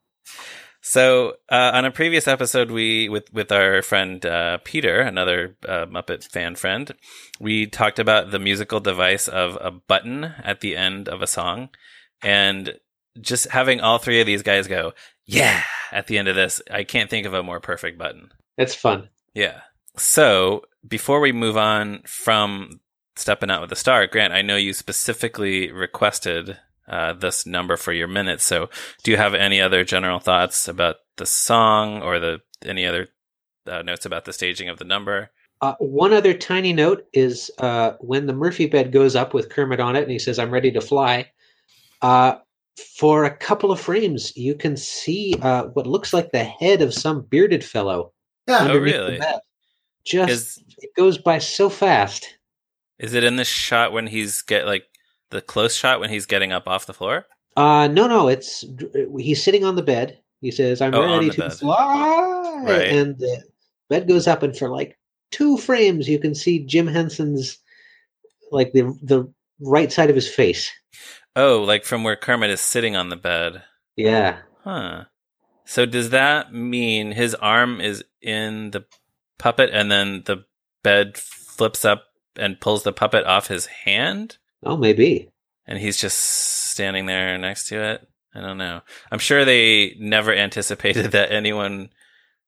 so 0.82 1.34
uh, 1.50 1.70
on 1.74 1.84
a 1.84 1.90
previous 1.90 2.28
episode, 2.28 2.70
we 2.70 3.08
with 3.08 3.32
with 3.32 3.52
our 3.52 3.82
friend 3.82 4.24
uh, 4.24 4.58
Peter, 4.64 5.00
another 5.00 5.56
uh, 5.66 5.86
Muppet 5.86 6.24
fan 6.24 6.54
friend, 6.54 6.94
we 7.40 7.66
talked 7.66 7.98
about 7.98 8.30
the 8.30 8.38
musical 8.38 8.80
device 8.80 9.28
of 9.28 9.56
a 9.60 9.70
button 9.70 10.24
at 10.24 10.60
the 10.60 10.76
end 10.76 11.08
of 11.08 11.22
a 11.22 11.26
song, 11.26 11.68
and 12.22 12.74
just 13.20 13.48
having 13.48 13.80
all 13.80 13.98
three 13.98 14.20
of 14.20 14.26
these 14.26 14.42
guys 14.42 14.66
go, 14.66 14.92
"Yeah!" 15.26 15.62
at 15.92 16.06
the 16.06 16.18
end 16.18 16.28
of 16.28 16.36
this, 16.36 16.60
I 16.70 16.84
can't 16.84 17.10
think 17.10 17.26
of 17.26 17.34
a 17.34 17.42
more 17.42 17.60
perfect 17.60 17.98
button. 17.98 18.30
It's 18.56 18.74
fun. 18.74 19.08
Yeah. 19.34 19.60
So 19.96 20.62
before 20.86 21.20
we 21.20 21.32
move 21.32 21.56
on 21.56 22.02
from 22.06 22.80
stepping 23.18 23.50
out 23.50 23.60
with 23.60 23.72
a 23.72 23.76
star, 23.76 24.06
Grant, 24.06 24.32
I 24.32 24.42
know 24.42 24.56
you 24.56 24.72
specifically 24.72 25.70
requested 25.72 26.58
uh, 26.88 27.12
this 27.12 27.46
number 27.46 27.76
for 27.76 27.92
your 27.92 28.08
minutes. 28.08 28.44
So, 28.44 28.70
do 29.02 29.10
you 29.10 29.16
have 29.16 29.34
any 29.34 29.60
other 29.60 29.84
general 29.84 30.20
thoughts 30.20 30.68
about 30.68 30.96
the 31.16 31.26
song 31.26 32.00
or 32.02 32.18
the 32.18 32.40
any 32.64 32.86
other 32.86 33.08
uh, 33.66 33.82
notes 33.82 34.06
about 34.06 34.24
the 34.24 34.32
staging 34.32 34.68
of 34.68 34.78
the 34.78 34.84
number? 34.84 35.30
Uh, 35.60 35.74
one 35.80 36.12
other 36.12 36.32
tiny 36.32 36.72
note 36.72 37.06
is 37.12 37.50
uh, 37.58 37.92
when 38.00 38.26
the 38.26 38.32
Murphy 38.32 38.66
bed 38.66 38.92
goes 38.92 39.16
up 39.16 39.34
with 39.34 39.50
Kermit 39.50 39.80
on 39.80 39.96
it, 39.96 40.02
and 40.02 40.10
he 40.10 40.18
says, 40.18 40.38
"I'm 40.38 40.50
ready 40.50 40.70
to 40.72 40.80
fly." 40.80 41.30
Uh, 42.00 42.36
for 42.96 43.24
a 43.24 43.36
couple 43.36 43.72
of 43.72 43.80
frames, 43.80 44.34
you 44.36 44.54
can 44.54 44.76
see 44.76 45.34
uh, 45.42 45.64
what 45.64 45.86
looks 45.86 46.12
like 46.12 46.30
the 46.30 46.44
head 46.44 46.80
of 46.80 46.94
some 46.94 47.22
bearded 47.22 47.64
fellow. 47.64 48.12
Yeah. 48.46 48.68
Oh, 48.70 48.78
really? 48.78 49.20
Just 50.04 50.30
Is 50.30 50.64
it 50.78 50.90
goes 50.96 51.18
by 51.18 51.38
so 51.38 51.68
fast. 51.68 52.37
Is 52.98 53.14
it 53.14 53.24
in 53.24 53.36
the 53.36 53.44
shot 53.44 53.92
when 53.92 54.06
he's 54.06 54.42
get 54.42 54.66
like 54.66 54.84
the 55.30 55.40
close 55.40 55.74
shot 55.74 56.00
when 56.00 56.10
he's 56.10 56.26
getting 56.26 56.52
up 56.52 56.66
off 56.68 56.86
the 56.86 56.94
floor? 56.94 57.26
Uh, 57.56 57.88
no, 57.88 58.06
no, 58.06 58.28
it's 58.28 58.64
he's 59.18 59.42
sitting 59.42 59.64
on 59.64 59.76
the 59.76 59.82
bed. 59.82 60.18
He 60.40 60.50
says, 60.50 60.80
"I'm 60.80 60.94
Oh, 60.94 61.16
ready 61.16 61.30
to 61.30 61.38
bed. 61.40 61.52
fly," 61.54 62.62
Right. 62.64 62.88
and 62.88 63.18
the 63.18 63.42
bed 63.88 64.06
goes 64.08 64.26
up, 64.28 64.42
and 64.42 64.56
for 64.56 64.68
like 64.68 64.96
two 65.30 65.56
frames, 65.58 66.08
you 66.08 66.18
can 66.18 66.34
see 66.34 66.64
Jim 66.64 66.86
Henson's 66.86 67.58
like 68.52 68.72
the 68.72 68.96
the 69.02 69.32
right 69.60 69.90
side 69.92 70.10
of 70.10 70.16
his 70.16 70.28
face. 70.32 70.70
Oh, 71.34 71.62
like 71.62 71.84
from 71.84 72.04
where 72.04 72.16
Kermit 72.16 72.50
is 72.50 72.60
sitting 72.60 72.96
on 72.96 73.08
the 73.08 73.16
bed. 73.16 73.62
Yeah, 73.96 74.38
Huh. 74.64 75.04
So 75.64 75.84
does 75.86 76.10
that 76.10 76.52
mean 76.54 77.12
his 77.12 77.34
arm 77.34 77.80
is 77.80 78.02
in 78.22 78.70
the 78.70 78.84
puppet 79.38 79.70
and 79.72 79.90
then 79.90 80.22
the 80.24 80.44
bed 80.82 81.18
flips 81.18 81.84
up 81.84 82.04
and 82.38 82.60
pulls 82.60 82.82
the 82.82 82.92
puppet 82.92 83.24
off 83.24 83.48
his 83.48 83.66
hand 83.66 84.38
oh, 84.62 84.76
maybe. 84.76 85.30
and 85.66 85.78
he's 85.78 85.96
just 85.96 86.18
standing 86.18 87.06
there 87.06 87.36
next 87.38 87.68
to 87.68 87.82
it? 87.82 88.08
I 88.34 88.40
don't 88.40 88.58
know. 88.58 88.82
I'm 89.10 89.18
sure 89.18 89.44
they 89.44 89.96
never 89.98 90.32
anticipated 90.32 91.06
that 91.12 91.32
anyone 91.32 91.90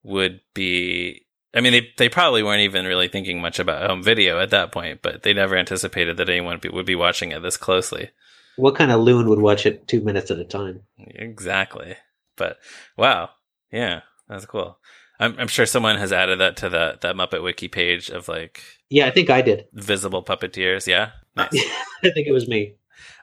would 0.02 0.40
be 0.54 1.26
I 1.52 1.61
mean 1.61 1.73
they 1.73 1.88
they 1.99 2.09
probably 2.09 2.42
weren't 2.42 2.62
even 2.62 2.87
really 2.87 3.09
thinking 3.09 3.40
much 3.40 3.59
about 3.59 3.88
home 3.88 4.02
video 4.02 4.38
at 4.38 4.50
that 4.50 4.73
point, 4.73 5.00
but 5.02 5.23
they 5.23 5.35
never 5.35 5.56
anticipated 5.56 6.16
that 6.16 6.28
anyone 6.28 6.59
be, 6.59 6.68
would 6.68 6.87
be 6.87 6.94
watching 6.94 7.32
it 7.32 7.42
this 7.42 7.56
closely. 7.56 8.11
What 8.56 8.76
kind 8.76 8.90
of 8.90 9.00
loon 9.00 9.28
would 9.28 9.40
watch 9.40 9.66
it 9.66 9.88
two 9.88 10.00
minutes 10.00 10.30
at 10.30 10.38
a 10.38 10.44
time? 10.44 10.82
Exactly. 10.99 11.97
But 12.37 12.59
wow, 12.97 13.30
yeah, 13.73 14.00
that's 14.28 14.47
cool. 14.47 14.78
I'm, 15.21 15.37
I'm 15.39 15.49
sure 15.49 15.67
someone 15.67 15.97
has 15.99 16.12
added 16.12 16.41
that 16.41 16.57
to 16.59 16.69
that 16.71 17.03
that 17.03 17.15
Muppet 17.15 17.43
Wiki 17.43 17.69
page 17.69 18.09
of 18.11 18.27
like 18.29 18.62
Yeah, 18.89 19.07
I 19.07 19.11
think 19.11 19.31
I 19.31 19.43
did. 19.43 19.67
visible 19.75 20.25
puppeteers. 20.25 20.87
Yeah, 20.87 21.11
nice. 21.37 21.49
I 22.03 22.11
think 22.11 22.27
it 22.27 22.33
was 22.33 22.49
me. 22.49 22.75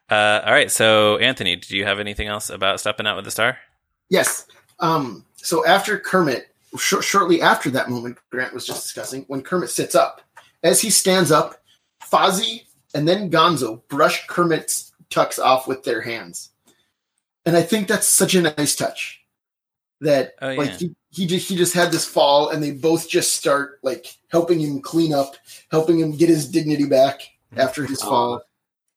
uh, 0.10 0.42
all 0.46 0.52
right, 0.54 0.72
so 0.72 1.18
Anthony, 1.18 1.56
do 1.58 1.76
you 1.76 1.84
have 1.86 2.00
anything 2.00 2.28
else 2.28 2.50
about 2.50 2.80
stepping 2.80 3.08
out 3.08 3.16
with 3.16 3.26
the 3.26 3.32
star? 3.32 3.58
Yes. 4.10 4.46
Um, 4.80 5.26
so 5.36 5.66
after 5.66 5.98
Kermit, 6.00 6.48
sh- 6.78 7.02
shortly 7.02 7.42
after 7.42 7.70
that 7.72 7.90
moment 7.90 8.18
Grant 8.30 8.54
was 8.54 8.66
just 8.66 8.84
discussing, 8.84 9.26
when 9.28 9.42
Kermit 9.42 9.70
sits 9.72 9.96
up, 9.96 10.22
as 10.64 10.80
he 10.80 10.90
stands 10.92 11.32
up, 11.32 11.56
Fozzie 12.10 12.62
and 12.94 13.08
then 13.08 13.30
Gonzo 13.32 13.82
brush 13.90 14.26
Kermit's 14.28 14.94
tux 15.10 15.40
off 15.40 15.68
with 15.68 15.84
their 15.84 16.02
hands, 16.02 16.52
and 17.46 17.58
I 17.58 17.62
think 17.64 17.88
that's 17.88 18.08
such 18.08 18.36
a 18.36 18.42
nice 18.42 18.76
touch. 18.76 19.22
That 20.02 20.36
Oh, 20.42 20.54
like 20.54 20.72
he, 20.78 20.96
he 21.18 21.26
just 21.26 21.50
he 21.50 21.56
just 21.56 21.74
had 21.74 21.92
this 21.92 22.06
fall, 22.06 22.50
and 22.50 22.62
they 22.62 22.70
both 22.70 23.10
just 23.10 23.34
start 23.34 23.80
like 23.82 24.06
helping 24.28 24.60
him 24.60 24.82
clean 24.82 25.14
up, 25.14 25.36
helping 25.72 26.00
him 26.00 26.12
get 26.16 26.30
his 26.30 26.48
dignity 26.48 26.86
back 26.86 27.22
mm-hmm. 27.22 27.60
after 27.60 27.88
his 27.88 28.04
Aw. 28.04 28.10
fall. 28.10 28.42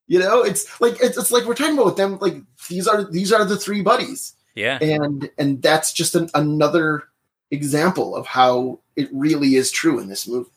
You 0.07 0.19
know, 0.19 0.43
it's 0.43 0.81
like 0.83 1.03
it's, 1.03 1.17
it's 1.17 1.31
like 1.31 1.47
we're 1.47 1.55
talking 1.55 1.75
about 1.75 1.87
with 1.87 1.97
them. 1.97 2.19
Like 2.21 2.37
these 2.69 2.87
are 2.87 3.11
these 3.11 3.33
are 3.33 3.47
the 3.47 3.57
three 3.57 3.81
buddies 3.81 4.35
Yeah, 4.55 4.79
and 4.83 5.31
and 5.39 5.63
that's 5.63 5.95
just 5.95 6.15
an, 6.15 6.29
another 6.35 7.05
example 7.51 8.15
of 8.15 8.27
how 8.27 8.81
it 8.97 9.09
really 9.13 9.55
is 9.55 9.71
true 9.71 9.99
in 9.99 10.09
this 10.09 10.29
movie 10.29 10.51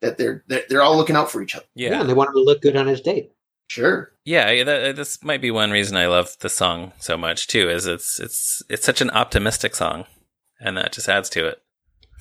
that 0.00 0.18
they're 0.18 0.44
they're, 0.48 0.64
they're 0.68 0.82
all 0.82 0.98
looking 0.98 1.16
out 1.16 1.30
for 1.30 1.40
each 1.40 1.56
other 1.56 1.64
yeah, 1.74 1.98
and 1.98 2.10
they 2.10 2.14
want 2.14 2.28
him 2.28 2.34
to 2.34 2.42
look 2.42 2.60
good 2.60 2.76
on 2.76 2.86
his 2.86 3.00
date. 3.00 3.32
sure 3.68 4.12
yeah. 4.26 4.50
yeah, 4.50 4.64
That, 4.64 4.84
uh, 4.84 4.92
this 4.92 5.24
might 5.24 5.40
be 5.40 5.50
one 5.50 5.70
reason 5.70 5.96
I 5.96 6.08
love 6.08 6.36
the 6.40 6.50
song 6.50 6.92
so 6.98 7.16
much 7.16 7.46
too. 7.46 7.70
Is 7.70 7.86
it's 7.86 8.20
it's 8.20 8.62
it's 8.68 8.84
such 8.84 9.00
an 9.00 9.10
optimistic 9.10 9.74
song, 9.74 10.04
and 10.60 10.76
that 10.76 10.92
just 10.92 11.08
adds 11.08 11.30
to 11.30 11.46
it. 11.46 11.62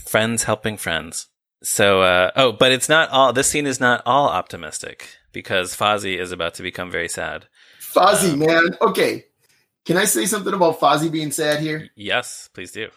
Friends 0.08 0.44
helping 0.44 0.78
friends. 0.78 1.28
So, 1.62 2.02
uh, 2.02 2.32
oh, 2.36 2.54
but 2.54 2.72
it's 2.72 2.88
not 2.88 3.10
all. 3.10 3.34
This 3.34 3.50
scene 3.50 3.68
is 3.68 3.80
not 3.80 4.02
all 4.06 4.30
optimistic 4.30 5.10
because 5.32 5.76
Fozzie 5.76 6.18
is 6.20 6.32
about 6.32 6.54
to 6.56 6.64
become 6.64 6.90
very 6.90 7.10
sad. 7.10 7.48
Fozzie 7.94 8.34
Um, 8.34 8.40
man 8.40 8.78
okay 8.82 9.26
can 9.86 9.98
i 9.98 10.06
say 10.06 10.26
something 10.26 10.54
about 10.54 10.80
Fozzie 10.80 11.12
being 11.12 11.32
sad 11.32 11.60
here 11.60 11.90
Yes, 11.96 12.50
please 12.54 12.72
do. 12.72 12.90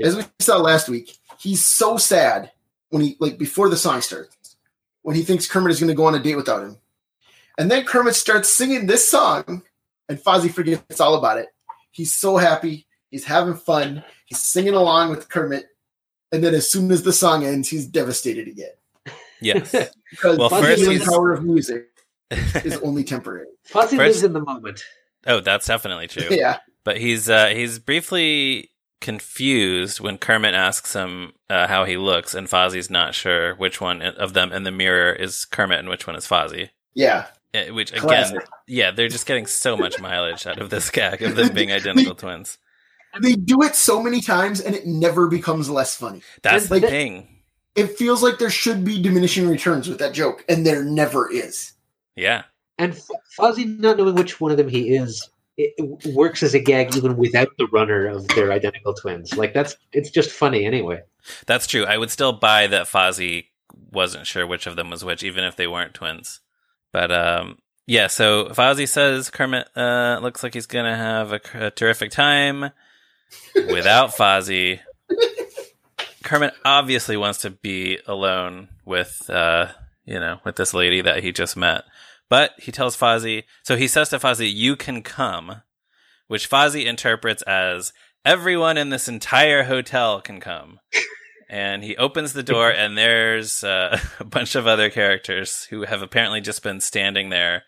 As 0.00 0.14
we 0.14 0.22
saw 0.38 0.58
last 0.58 0.88
week 0.88 1.16
he's 1.40 1.64
so 1.64 1.96
sad 1.96 2.52
when 2.90 3.02
he 3.02 3.16
like 3.18 3.38
before 3.38 3.68
the 3.68 3.76
song 3.76 4.00
starts 4.00 4.56
when 5.02 5.16
he 5.16 5.22
thinks 5.22 5.48
kermit 5.48 5.72
is 5.72 5.80
going 5.80 5.88
to 5.88 5.94
go 5.94 6.06
on 6.06 6.14
a 6.14 6.20
date 6.20 6.36
without 6.36 6.62
him 6.62 6.78
and 7.58 7.70
then 7.70 7.84
kermit 7.84 8.14
starts 8.14 8.50
singing 8.50 8.86
this 8.86 9.08
song 9.08 9.62
and 10.08 10.18
Fozzie 10.18 10.52
forgets 10.52 11.00
all 11.00 11.16
about 11.16 11.38
it 11.38 11.48
he's 11.90 12.12
so 12.12 12.36
happy 12.36 12.86
he's 13.10 13.24
having 13.24 13.54
fun 13.54 14.04
he's 14.26 14.38
singing 14.38 14.74
along 14.74 15.10
with 15.10 15.28
kermit 15.28 15.64
and 16.30 16.44
then 16.44 16.54
as 16.54 16.70
soon 16.70 16.90
as 16.92 17.02
the 17.02 17.12
song 17.12 17.44
ends 17.44 17.68
he's 17.68 17.86
devastated 17.86 18.46
again 18.48 18.70
Yes. 19.40 19.70
because 20.10 20.38
Well, 20.38 20.48
the 20.48 20.56
first 20.62 20.80
healing 20.80 20.96
he's- 20.98 21.08
power 21.08 21.32
of 21.32 21.42
music 21.44 21.86
is 22.64 22.76
only 22.82 23.02
temporary 23.04 23.46
Fozzie 23.68 23.90
First- 23.90 23.98
lives 23.98 24.22
in 24.22 24.32
the 24.32 24.40
moment. 24.40 24.82
oh, 25.26 25.40
that's 25.40 25.66
definitely 25.66 26.06
true. 26.08 26.28
yeah 26.30 26.58
But 26.84 26.98
he's 26.98 27.28
uh, 27.28 27.46
he's 27.48 27.78
briefly 27.78 28.70
confused 29.00 30.00
when 30.00 30.18
Kermit 30.18 30.54
asks 30.54 30.94
him 30.94 31.32
uh, 31.50 31.66
how 31.66 31.84
he 31.84 31.96
looks, 31.96 32.34
and 32.34 32.48
Fozzie's 32.48 32.90
not 32.90 33.14
sure 33.14 33.54
which 33.56 33.80
one 33.80 34.00
of 34.02 34.32
them 34.32 34.52
in 34.52 34.62
the 34.64 34.70
mirror 34.70 35.12
is 35.12 35.44
Kermit 35.44 35.78
and 35.80 35.88
which 35.88 36.06
one 36.06 36.16
is 36.16 36.26
Fozzie. 36.26 36.70
yeah 36.94 37.26
Uh, 37.54 37.72
Which 37.74 37.90
again, 37.92 38.02
Classic. 38.02 38.46
yeah, 38.66 38.90
they're 38.90 39.08
just 39.08 39.26
getting 39.26 39.46
so 39.46 39.76
much 39.76 40.00
mileage 40.00 40.46
out 40.46 40.58
of 40.60 40.70
this 40.70 40.90
gag 40.90 41.22
of 41.22 41.36
them 41.36 41.52
being 41.54 41.70
identical 41.80 42.14
twins. 42.14 42.58
They 43.20 43.34
do 43.34 43.62
it 43.62 43.74
so 43.74 44.02
many 44.02 44.20
times 44.20 44.60
and 44.60 44.74
it 44.74 44.86
never 44.86 45.28
becomes 45.28 45.68
less 45.70 45.96
funny 45.96 46.22
That's 46.42 46.68
the 46.68 46.74
Like- 46.80 46.84
thing. 46.90 47.28
it 47.74 47.96
feels 47.98 48.22
like 48.22 48.38
there 48.38 48.50
should 48.50 48.84
be 48.84 49.00
diminishing 49.02 49.48
returns 49.48 49.88
with 49.88 49.98
that 49.98 50.12
joke, 50.14 50.44
and 50.48 50.66
there 50.66 50.82
never 50.82 51.30
is. 51.30 51.72
Yeah, 52.16 52.44
And 52.78 52.92
F- 52.92 53.08
Fozzie 53.38 53.78
not 53.78 53.98
knowing 53.98 54.14
which 54.14 54.40
one 54.40 54.50
of 54.50 54.56
them 54.56 54.68
he 54.68 54.94
is 54.96 55.28
it, 55.58 55.72
it 55.78 56.14
works 56.14 56.42
as 56.42 56.52
a 56.54 56.58
gag 56.58 56.94
even 56.96 57.16
without 57.16 57.48
the 57.58 57.66
runner 57.68 58.06
of 58.06 58.28
their 58.28 58.52
identical 58.52 58.92
twins. 58.94 59.36
Like 59.36 59.54
that's 59.54 59.76
it's 59.92 60.10
just 60.10 60.30
funny 60.30 60.64
anyway. 60.66 61.00
that's 61.46 61.66
true. 61.66 61.84
I 61.86 61.96
would 61.98 62.10
still 62.10 62.32
buy 62.32 62.66
that 62.66 62.86
Fozzie 62.86 63.46
wasn't 63.92 64.26
sure 64.26 64.46
which 64.46 64.66
of 64.66 64.76
them 64.76 64.90
was 64.90 65.02
which, 65.04 65.22
even 65.22 65.44
if 65.44 65.56
they 65.56 65.66
weren't 65.66 65.94
twins. 65.94 66.40
But 66.92 67.10
um, 67.10 67.58
yeah. 67.86 68.06
So 68.08 68.46
Fozzie 68.50 68.88
says 68.88 69.30
Kermit 69.30 69.68
uh, 69.76 70.18
looks 70.22 70.42
like 70.42 70.52
he's 70.54 70.66
gonna 70.66 70.96
have 70.96 71.32
a, 71.32 71.40
a 71.54 71.70
terrific 71.70 72.10
time 72.10 72.70
without 73.54 74.10
Fozzie. 74.10 74.80
Kermit 76.22 76.54
obviously 76.64 77.16
wants 77.16 77.38
to 77.40 77.50
be 77.50 77.98
alone 78.06 78.68
with 78.84 79.28
uh, 79.30 79.68
you 80.04 80.18
know 80.18 80.40
with 80.44 80.56
this 80.56 80.74
lady 80.74 81.00
that 81.00 81.22
he 81.22 81.32
just 81.32 81.56
met. 81.56 81.84
But 82.28 82.52
he 82.58 82.72
tells 82.72 82.96
Fozzie, 82.96 83.44
so 83.62 83.76
he 83.76 83.86
says 83.86 84.08
to 84.08 84.18
Fozzie, 84.18 84.52
"You 84.52 84.74
can 84.76 85.02
come," 85.02 85.62
which 86.26 86.50
Fozzie 86.50 86.86
interprets 86.86 87.42
as 87.42 87.92
everyone 88.24 88.76
in 88.76 88.90
this 88.90 89.08
entire 89.08 89.64
hotel 89.64 90.20
can 90.20 90.40
come. 90.40 90.80
And 91.48 91.84
he 91.84 91.96
opens 91.96 92.32
the 92.32 92.42
door, 92.42 92.70
and 92.70 92.98
there's 92.98 93.62
uh, 93.62 94.00
a 94.18 94.24
bunch 94.24 94.56
of 94.56 94.66
other 94.66 94.90
characters 94.90 95.64
who 95.70 95.84
have 95.84 96.02
apparently 96.02 96.40
just 96.40 96.62
been 96.62 96.80
standing 96.80 97.30
there, 97.30 97.62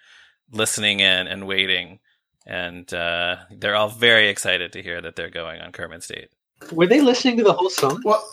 listening 0.51 0.99
in 0.99 1.29
and 1.29 1.47
waiting. 1.47 2.01
And 2.49 2.93
uh, 2.95 3.37
they're 3.51 3.77
all 3.77 3.91
very 3.91 4.31
excited 4.31 4.73
to 4.73 4.83
hear 4.83 5.03
that 5.03 5.17
they're 5.17 5.29
going 5.29 5.61
on 5.61 5.71
Kermit's 5.71 6.09
date. 6.09 6.31
Were 6.73 6.87
they 6.87 7.03
listening 7.03 7.37
to 7.37 7.45
the 7.45 7.53
whole 7.53 7.69
song? 7.69 8.01
Well, 8.05 8.27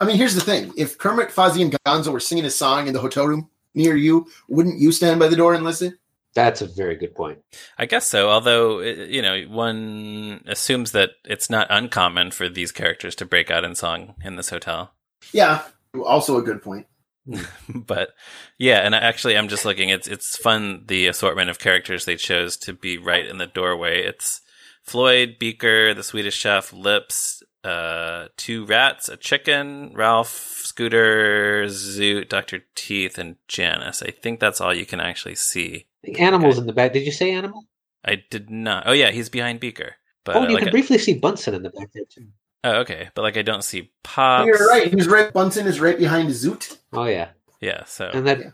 I 0.00 0.04
mean, 0.04 0.16
here's 0.16 0.34
the 0.34 0.42
thing: 0.42 0.72
if 0.76 0.98
Kermit, 0.98 1.30
Fozzie, 1.30 1.62
and 1.62 1.74
Gonzo 1.86 2.12
were 2.12 2.20
singing 2.20 2.44
a 2.44 2.50
song 2.50 2.86
in 2.86 2.92
the 2.92 3.00
hotel 3.00 3.26
room 3.26 3.48
near 3.74 3.96
you, 3.96 4.26
wouldn't 4.48 4.78
you 4.78 4.92
stand 4.92 5.18
by 5.18 5.28
the 5.28 5.36
door 5.36 5.54
and 5.54 5.64
listen? 5.64 5.98
That's 6.34 6.62
a 6.62 6.66
very 6.66 6.96
good 6.96 7.14
point. 7.14 7.38
I 7.78 7.86
guess 7.86 8.06
so. 8.06 8.28
Although 8.28 8.80
uh, 8.80 8.82
you 8.82 9.22
know, 9.22 9.42
one 9.48 10.44
assumes 10.46 10.92
that 10.92 11.12
it's 11.24 11.48
not 11.48 11.66
uncommon 11.70 12.32
for 12.32 12.50
these 12.50 12.70
characters 12.70 13.14
to 13.16 13.24
break 13.24 13.50
out 13.50 13.64
in 13.64 13.74
song 13.74 14.14
in 14.22 14.36
this 14.36 14.50
hotel. 14.50 14.92
Yeah, 15.32 15.62
also 16.04 16.36
a 16.36 16.42
good 16.42 16.62
point. 16.62 16.86
but 17.68 18.10
yeah, 18.58 18.80
and 18.80 18.94
I 18.94 18.98
actually, 18.98 19.36
I'm 19.36 19.48
just 19.48 19.64
looking. 19.64 19.88
It's 19.88 20.06
it's 20.06 20.36
fun 20.36 20.84
the 20.86 21.06
assortment 21.06 21.50
of 21.50 21.58
characters 21.58 22.04
they 22.04 22.16
chose 22.16 22.56
to 22.58 22.72
be 22.72 22.98
right 22.98 23.26
in 23.26 23.38
the 23.38 23.46
doorway. 23.46 24.04
It's 24.04 24.40
Floyd, 24.82 25.36
Beaker, 25.38 25.94
the 25.94 26.02
Swedish 26.02 26.36
Chef, 26.36 26.72
Lips, 26.72 27.42
uh, 27.64 28.28
two 28.36 28.66
rats, 28.66 29.08
a 29.08 29.16
chicken, 29.16 29.92
Ralph, 29.94 30.28
Scooter, 30.28 31.64
Zoot, 31.66 32.28
Doctor 32.28 32.60
Teeth, 32.74 33.16
and 33.16 33.36
Janice. 33.48 34.02
I 34.02 34.10
think 34.10 34.38
that's 34.38 34.60
all 34.60 34.74
you 34.74 34.84
can 34.86 35.00
actually 35.00 35.36
see. 35.36 35.86
The 36.02 36.18
animals 36.18 36.58
in 36.58 36.66
the 36.66 36.74
back. 36.74 36.92
Did 36.92 37.06
you 37.06 37.12
say 37.12 37.32
animal? 37.32 37.64
I 38.04 38.22
did 38.30 38.50
not. 38.50 38.84
Oh 38.86 38.92
yeah, 38.92 39.10
he's 39.10 39.30
behind 39.30 39.60
Beaker. 39.60 39.94
But 40.24 40.36
oh, 40.36 40.42
uh, 40.42 40.48
you 40.48 40.54
like 40.54 40.60
can 40.60 40.68
I- 40.68 40.72
briefly 40.72 40.98
see 40.98 41.14
Bunsen 41.18 41.54
in 41.54 41.62
the 41.62 41.70
back 41.70 41.90
there 41.94 42.04
too. 42.08 42.26
Oh, 42.64 42.76
okay, 42.80 43.10
but 43.14 43.22
like 43.22 43.36
I 43.36 43.42
don't 43.42 43.62
see 43.62 43.92
Pops. 44.02 44.46
You're 44.46 44.66
right. 44.68 44.92
He's 44.92 45.06
right. 45.06 45.32
Bunsen 45.32 45.66
is 45.68 45.78
right 45.80 45.96
behind 45.98 46.30
Zoot. 46.30 46.78
Oh 46.92 47.04
yeah, 47.04 47.28
Yeah. 47.60 47.84
So 47.84 48.10
and 48.12 48.26
that 48.26 48.38
Yeah. 48.40 48.50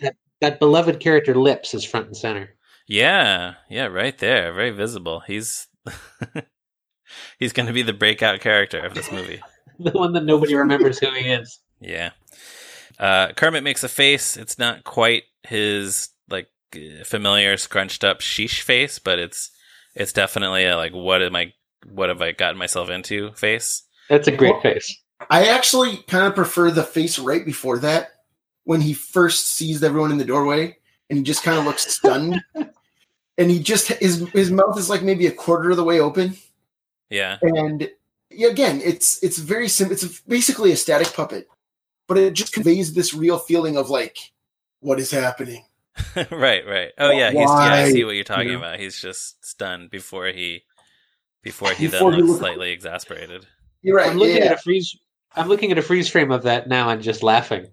that 0.00 0.16
that 0.40 0.58
beloved 0.58 0.98
character 0.98 1.34
Lips 1.34 1.74
is 1.74 1.84
front 1.84 2.06
and 2.06 2.16
center. 2.16 2.54
yeah, 2.88 3.54
yeah, 3.68 3.86
right 3.86 4.16
there, 4.18 4.52
very 4.52 4.70
visible. 4.70 5.20
He's 5.20 5.68
he's 7.38 7.52
going 7.52 7.66
to 7.66 7.72
be 7.72 7.82
the 7.82 7.92
breakout 7.92 8.40
character 8.40 8.78
of 8.80 8.94
this 8.94 9.10
movie. 9.10 9.40
the 9.78 9.90
one 9.92 10.12
that 10.12 10.24
nobody 10.24 10.54
remembers 10.54 10.98
who 10.98 11.12
he 11.12 11.28
is. 11.30 11.58
Yeah. 11.80 12.10
Uh, 12.98 13.32
Kermit 13.32 13.64
makes 13.64 13.82
a 13.84 13.88
face. 13.88 14.36
It's 14.36 14.58
not 14.58 14.84
quite 14.84 15.22
his 15.42 16.10
like 16.28 16.48
uh, 16.76 17.04
familiar 17.04 17.56
scrunched 17.56 18.04
up 18.04 18.20
sheesh 18.20 18.60
face, 18.60 18.98
but 18.98 19.18
it's 19.18 19.50
it's 19.94 20.12
definitely 20.12 20.66
a 20.66 20.76
like 20.76 20.92
what 20.92 21.22
am 21.22 21.34
I 21.34 21.52
what 21.88 22.08
have 22.08 22.22
I 22.22 22.32
gotten 22.32 22.58
myself 22.58 22.90
into 22.90 23.32
face. 23.32 23.82
That's 24.08 24.28
a 24.28 24.32
great 24.32 24.52
Well- 24.54 24.62
face. 24.62 25.00
I 25.28 25.48
actually 25.48 25.98
kind 26.08 26.26
of 26.26 26.34
prefer 26.34 26.70
the 26.70 26.82
face 26.82 27.18
right 27.18 27.44
before 27.44 27.78
that 27.80 28.12
when 28.64 28.80
he 28.80 28.94
first 28.94 29.48
sees 29.48 29.82
everyone 29.82 30.10
in 30.10 30.16
the 30.18 30.24
doorway 30.24 30.78
and 31.10 31.18
he 31.18 31.22
just 31.22 31.42
kind 31.42 31.58
of 31.58 31.66
looks 31.66 31.86
stunned. 31.92 32.42
and 33.38 33.50
he 33.50 33.58
just 33.58 33.88
his 33.88 34.26
his 34.30 34.50
mouth 34.50 34.78
is 34.78 34.88
like 34.88 35.02
maybe 35.02 35.26
a 35.26 35.32
quarter 35.32 35.70
of 35.70 35.76
the 35.76 35.84
way 35.84 36.00
open. 36.00 36.36
Yeah. 37.10 37.36
And 37.42 37.90
yeah, 38.30 38.48
again, 38.48 38.80
it's 38.82 39.22
it's 39.22 39.38
very 39.38 39.68
simple. 39.68 39.92
It's 39.92 40.20
basically 40.20 40.72
a 40.72 40.76
static 40.76 41.12
puppet, 41.12 41.48
but 42.06 42.16
it 42.16 42.32
just 42.32 42.54
conveys 42.54 42.94
this 42.94 43.12
real 43.12 43.38
feeling 43.38 43.76
of 43.76 43.90
like, 43.90 44.16
what 44.80 44.98
is 45.00 45.10
happening? 45.10 45.64
right, 46.30 46.66
right. 46.66 46.92
Oh 46.96 47.10
yeah, 47.10 47.30
he's 47.30 47.40
yeah, 47.40 47.48
I 47.48 47.90
see 47.90 48.04
what 48.04 48.14
you're 48.14 48.24
talking 48.24 48.46
You 48.46 48.52
know? 48.52 48.58
about. 48.60 48.80
He's 48.80 48.98
just 48.98 49.44
stunned 49.44 49.90
before 49.90 50.28
he 50.28 50.62
before 51.42 51.72
he 51.72 51.86
Before 51.88 52.10
then 52.10 52.20
he 52.20 52.26
looks 52.26 52.28
looks- 52.30 52.40
slightly 52.40 52.70
exasperated. 52.72 53.46
You're 53.82 53.96
right. 53.96 54.10
I'm 54.10 54.18
looking 54.18 54.36
yeah. 54.38 54.44
at 54.46 54.52
a 54.52 54.58
freeze. 54.58 54.96
I'm 55.34 55.48
looking 55.48 55.72
at 55.72 55.78
a 55.78 55.82
freeze 55.82 56.08
frame 56.08 56.30
of 56.32 56.42
that 56.42 56.68
now 56.68 56.90
and 56.90 57.00
just 57.02 57.22
laughing. 57.22 57.68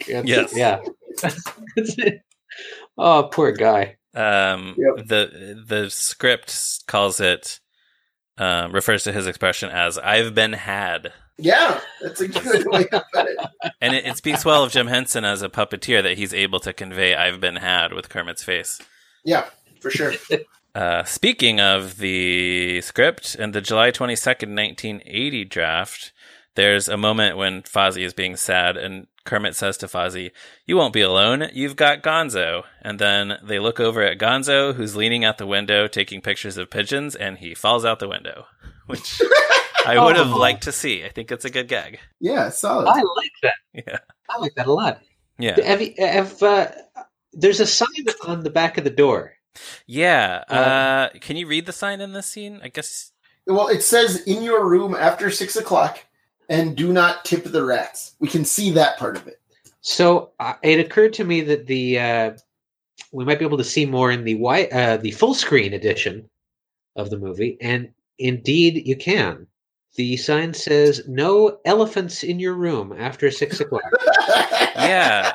It's- 0.00 0.24
Yes. 0.26 0.54
Yeah. 0.54 0.80
oh, 2.98 3.28
poor 3.32 3.52
guy. 3.52 3.96
Um, 4.14 4.74
Yep. 4.78 5.06
the 5.08 5.64
the 5.66 5.90
script 5.90 6.86
calls 6.86 7.20
it 7.20 7.60
um, 8.38 8.72
refers 8.72 9.04
to 9.04 9.12
his 9.12 9.26
expression 9.26 9.68
as 9.70 9.98
"I've 9.98 10.34
been 10.34 10.54
had," 10.54 11.12
yeah, 11.38 11.80
that's 12.00 12.20
a 12.22 12.28
good 12.28 12.66
way 12.66 12.84
to 12.84 13.04
put 13.12 13.26
it. 13.26 13.38
and 13.82 13.94
it, 13.94 14.06
it 14.06 14.16
speaks 14.16 14.42
well 14.44 14.64
of 14.64 14.72
Jim 14.72 14.86
Henson 14.86 15.24
as 15.24 15.42
a 15.42 15.50
puppeteer 15.50 16.02
that 16.02 16.16
he's 16.16 16.32
able 16.32 16.60
to 16.60 16.72
convey 16.72 17.14
"I've 17.14 17.40
been 17.40 17.56
had" 17.56 17.92
with 17.92 18.08
Kermit's 18.08 18.42
face. 18.42 18.80
Yeah, 19.24 19.46
for 19.80 19.90
sure. 19.90 20.14
Uh, 20.76 21.04
speaking 21.04 21.58
of 21.58 21.96
the 21.96 22.82
script 22.82 23.34
and 23.34 23.54
the 23.54 23.62
July 23.62 23.90
22nd, 23.90 24.54
1980 24.54 25.44
draft, 25.46 26.12
there's 26.54 26.86
a 26.86 26.98
moment 26.98 27.38
when 27.38 27.62
Fozzie 27.62 28.04
is 28.04 28.12
being 28.12 28.36
sad 28.36 28.76
and 28.76 29.06
Kermit 29.24 29.56
says 29.56 29.78
to 29.78 29.86
Fozzie, 29.86 30.32
You 30.66 30.76
won't 30.76 30.92
be 30.92 31.00
alone. 31.00 31.48
You've 31.54 31.76
got 31.76 32.02
Gonzo. 32.02 32.64
And 32.82 32.98
then 32.98 33.38
they 33.42 33.58
look 33.58 33.80
over 33.80 34.02
at 34.02 34.18
Gonzo, 34.18 34.74
who's 34.74 34.94
leaning 34.94 35.24
out 35.24 35.38
the 35.38 35.46
window 35.46 35.86
taking 35.86 36.20
pictures 36.20 36.58
of 36.58 36.70
pigeons, 36.70 37.14
and 37.16 37.38
he 37.38 37.54
falls 37.54 37.86
out 37.86 37.98
the 37.98 38.08
window, 38.08 38.44
which 38.86 39.22
I 39.86 39.98
would 39.98 40.16
have 40.16 40.32
Oh. 40.32 40.38
liked 40.38 40.64
to 40.64 40.72
see. 40.72 41.04
I 41.06 41.08
think 41.08 41.32
it's 41.32 41.46
a 41.46 41.50
good 41.50 41.68
gag. 41.68 42.00
Yeah, 42.20 42.50
solid. 42.50 42.86
I 42.86 42.96
like 43.02 43.32
that. 43.42 43.54
Yeah. 43.72 43.98
I 44.28 44.38
like 44.40 44.54
that 44.56 44.66
a 44.66 44.72
lot. 44.72 45.00
Yeah. 45.38 45.58
Have 45.64 45.80
you, 45.80 45.94
have, 45.98 46.42
uh, 46.42 46.68
there's 47.32 47.60
a 47.60 47.66
sign 47.66 47.88
on 48.26 48.42
the 48.44 48.50
back 48.50 48.76
of 48.76 48.84
the 48.84 48.90
door. 48.90 49.35
Yeah. 49.86 50.44
Um, 50.48 50.58
Uh, 50.58 51.08
can 51.20 51.36
you 51.36 51.46
read 51.46 51.66
the 51.66 51.72
sign 51.72 52.00
in 52.00 52.12
this 52.12 52.26
scene? 52.26 52.60
I 52.62 52.68
guess. 52.68 53.12
Well, 53.46 53.68
it 53.68 53.82
says 53.82 54.22
in 54.22 54.42
your 54.42 54.66
room 54.68 54.94
after 54.94 55.30
six 55.30 55.56
o'clock, 55.56 56.04
and 56.48 56.76
do 56.76 56.92
not 56.92 57.24
tip 57.24 57.44
the 57.44 57.64
rats. 57.64 58.14
We 58.18 58.28
can 58.28 58.44
see 58.44 58.70
that 58.72 58.98
part 58.98 59.16
of 59.16 59.26
it. 59.28 59.40
So 59.80 60.30
uh, 60.40 60.54
it 60.62 60.80
occurred 60.80 61.12
to 61.14 61.24
me 61.24 61.40
that 61.42 61.66
the 61.66 61.98
uh, 61.98 62.30
we 63.12 63.24
might 63.24 63.38
be 63.38 63.44
able 63.44 63.58
to 63.58 63.64
see 63.64 63.86
more 63.86 64.10
in 64.10 64.24
the 64.24 64.34
white, 64.34 64.72
uh, 64.72 64.96
the 64.96 65.12
full 65.12 65.34
screen 65.34 65.72
edition 65.74 66.28
of 66.96 67.10
the 67.10 67.18
movie, 67.18 67.56
and 67.60 67.90
indeed 68.18 68.86
you 68.86 68.96
can. 68.96 69.46
The 69.94 70.16
sign 70.16 70.54
says 70.54 71.02
"No 71.06 71.58
elephants 71.64 72.22
in 72.24 72.40
your 72.40 72.54
room 72.54 72.94
after 72.98 73.30
six 73.30 73.60
o'clock." 73.60 73.82
Yeah. 74.76 75.32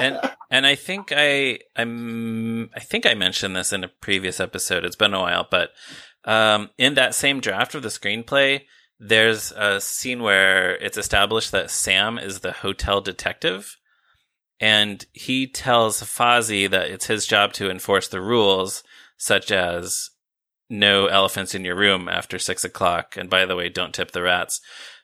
and 0.00 0.18
and 0.50 0.66
I 0.66 0.74
think 0.74 1.12
I 1.16 1.60
I'm 1.76 2.70
I 2.74 2.80
think 2.80 3.06
I 3.06 3.14
mentioned 3.14 3.54
this 3.56 3.72
in 3.72 3.84
a 3.84 3.88
previous 3.88 4.40
episode. 4.40 4.84
It's 4.84 4.96
been 4.96 5.14
a 5.14 5.20
while, 5.20 5.46
but 5.50 5.70
um, 6.24 6.70
in 6.76 6.94
that 6.94 7.14
same 7.14 7.40
draft 7.40 7.74
of 7.74 7.82
the 7.82 7.88
screenplay, 7.88 8.62
there's 8.98 9.52
a 9.52 9.80
scene 9.80 10.22
where 10.22 10.76
it's 10.76 10.98
established 10.98 11.52
that 11.52 11.70
Sam 11.70 12.18
is 12.18 12.40
the 12.40 12.52
hotel 12.52 13.00
detective, 13.00 13.76
and 14.60 15.04
he 15.12 15.46
tells 15.46 16.02
Fozzie 16.02 16.70
that 16.70 16.90
it's 16.90 17.06
his 17.06 17.26
job 17.26 17.52
to 17.54 17.70
enforce 17.70 18.08
the 18.08 18.20
rules, 18.20 18.82
such 19.16 19.50
as 19.50 20.10
no 20.68 21.06
elephants 21.06 21.54
in 21.54 21.64
your 21.64 21.76
room 21.76 22.08
after 22.08 22.38
six 22.38 22.62
o'clock, 22.64 23.16
and 23.16 23.30
by 23.30 23.46
the 23.46 23.56
way, 23.56 23.68
don't 23.68 23.94
tip 23.94 24.10
the 24.12 24.22
rats. 24.22 24.60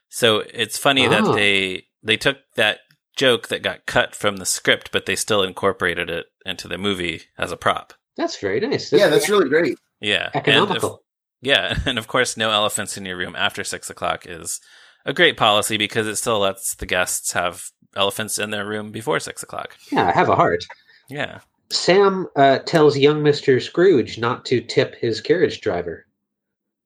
So 0.08 0.42
it's 0.52 0.78
funny 0.78 1.06
that 1.08 1.22
Oh. 1.24 1.34
they 1.34 1.84
they 2.02 2.16
took 2.16 2.38
that 2.56 2.78
joke 3.16 3.48
that 3.48 3.62
got 3.62 3.86
cut 3.86 4.14
from 4.14 4.36
the 4.36 4.46
script, 4.46 4.90
but 4.92 5.06
they 5.06 5.16
still 5.16 5.42
incorporated 5.42 6.08
it 6.10 6.26
into 6.44 6.68
the 6.68 6.78
movie 6.78 7.22
as 7.38 7.50
a 7.50 7.56
prop. 7.56 7.92
That's 8.16 8.38
very 8.38 8.60
nice. 8.60 8.92
yeah, 8.92 9.08
that's 9.08 9.28
really 9.28 9.48
great. 9.48 9.78
Yeah, 10.00 10.30
And 10.34 10.46
economical. 10.46 11.02
yeah, 11.40 11.78
and 11.86 11.98
of 11.98 12.06
course, 12.06 12.36
no 12.36 12.50
elephants 12.50 12.96
in 12.96 13.04
your 13.06 13.16
room 13.16 13.34
after 13.36 13.64
six 13.64 13.90
o'clock 13.90 14.24
is 14.26 14.60
a 15.04 15.12
great 15.12 15.36
policy 15.36 15.76
because 15.76 16.06
it 16.06 16.16
still 16.16 16.38
lets 16.40 16.74
the 16.74 16.86
guests 16.86 17.32
have 17.32 17.64
elephants 17.94 18.38
in 18.38 18.50
their 18.50 18.66
room 18.66 18.92
before 18.92 19.18
six 19.20 19.42
o'clock. 19.42 19.76
yeah, 19.90 20.12
have 20.12 20.28
a 20.28 20.36
heart. 20.36 20.64
Yeah, 21.08 21.40
Sam 21.70 22.26
uh, 22.36 22.58
tells 22.60 22.96
young 22.98 23.22
Mister 23.22 23.58
Scrooge 23.60 24.18
not 24.18 24.44
to 24.46 24.60
tip 24.60 24.94
his 24.96 25.20
carriage 25.20 25.60
driver. 25.60 26.06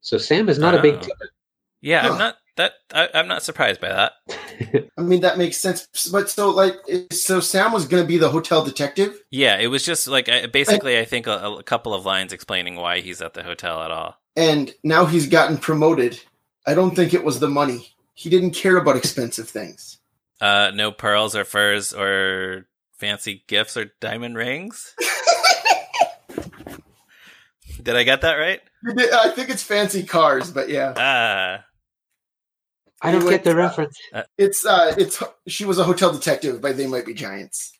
So 0.02 0.18
Sam 0.18 0.48
is 0.48 0.58
not 0.58 0.74
a 0.74 0.80
big 0.82 0.94
Oh. 0.94 1.00
tipper. 1.00 1.30
yeah. 1.80 2.08
I'm 2.08 2.18
not 2.18 2.36
that. 2.56 2.72
I, 2.92 3.08
I'm 3.14 3.28
not 3.28 3.42
surprised 3.42 3.80
by 3.80 3.88
that. 3.88 4.12
I 4.98 5.02
mean, 5.02 5.20
that 5.22 5.38
makes 5.38 5.56
sense. 5.56 5.86
But 6.12 6.28
so, 6.30 6.50
like, 6.50 6.74
so 7.12 7.40
Sam 7.40 7.72
was 7.72 7.86
going 7.86 8.02
to 8.02 8.06
be 8.06 8.18
the 8.18 8.28
hotel 8.30 8.64
detective, 8.64 9.18
Yeah, 9.30 9.56
it 9.58 9.68
was 9.68 9.84
just 9.84 10.06
like 10.08 10.28
I, 10.28 10.46
basically, 10.46 10.98
I 10.98 11.04
think 11.04 11.26
a, 11.26 11.32
a 11.58 11.62
couple 11.62 11.94
of 11.94 12.04
lines 12.04 12.32
explaining 12.32 12.76
why 12.76 13.00
he's 13.00 13.22
at 13.22 13.34
the 13.34 13.42
hotel 13.42 13.82
at 13.82 13.90
all. 13.90 14.16
and 14.36 14.72
now 14.84 15.06
he's 15.06 15.26
gotten 15.28 15.58
promoted. 15.58 16.20
I 16.66 16.74
don't 16.74 16.94
think 16.94 17.14
it 17.14 17.24
was 17.24 17.40
the 17.40 17.48
money. 17.48 17.88
He 18.14 18.28
didn't 18.30 18.50
care 18.52 18.76
about 18.76 18.96
expensive 18.96 19.48
things. 19.48 19.96
Uh, 20.42 20.70
no 20.74 20.90
pearls 20.90 21.36
or 21.36 21.44
furs 21.44 21.92
or 21.92 22.66
fancy 22.96 23.44
gifts 23.46 23.76
or 23.76 23.92
diamond 24.00 24.36
rings. 24.38 24.94
Did 27.82 27.94
I 27.96 28.02
get 28.04 28.22
that 28.22 28.34
right? 28.34 28.60
I 28.86 29.30
think 29.34 29.50
it's 29.50 29.62
fancy 29.62 30.02
cars, 30.02 30.50
but 30.50 30.68
yeah, 30.70 30.94
Ah, 30.96 31.64
I 33.02 33.12
don't 33.12 33.28
get 33.28 33.44
the 33.44 33.54
reference. 33.56 33.98
it's 34.36 34.64
uh, 34.66 34.94
it's 34.98 35.22
she 35.46 35.64
was 35.64 35.78
a 35.78 35.84
hotel 35.84 36.12
detective, 36.12 36.60
but 36.60 36.76
they 36.76 36.86
might 36.86 37.06
be 37.06 37.14
giants. 37.14 37.72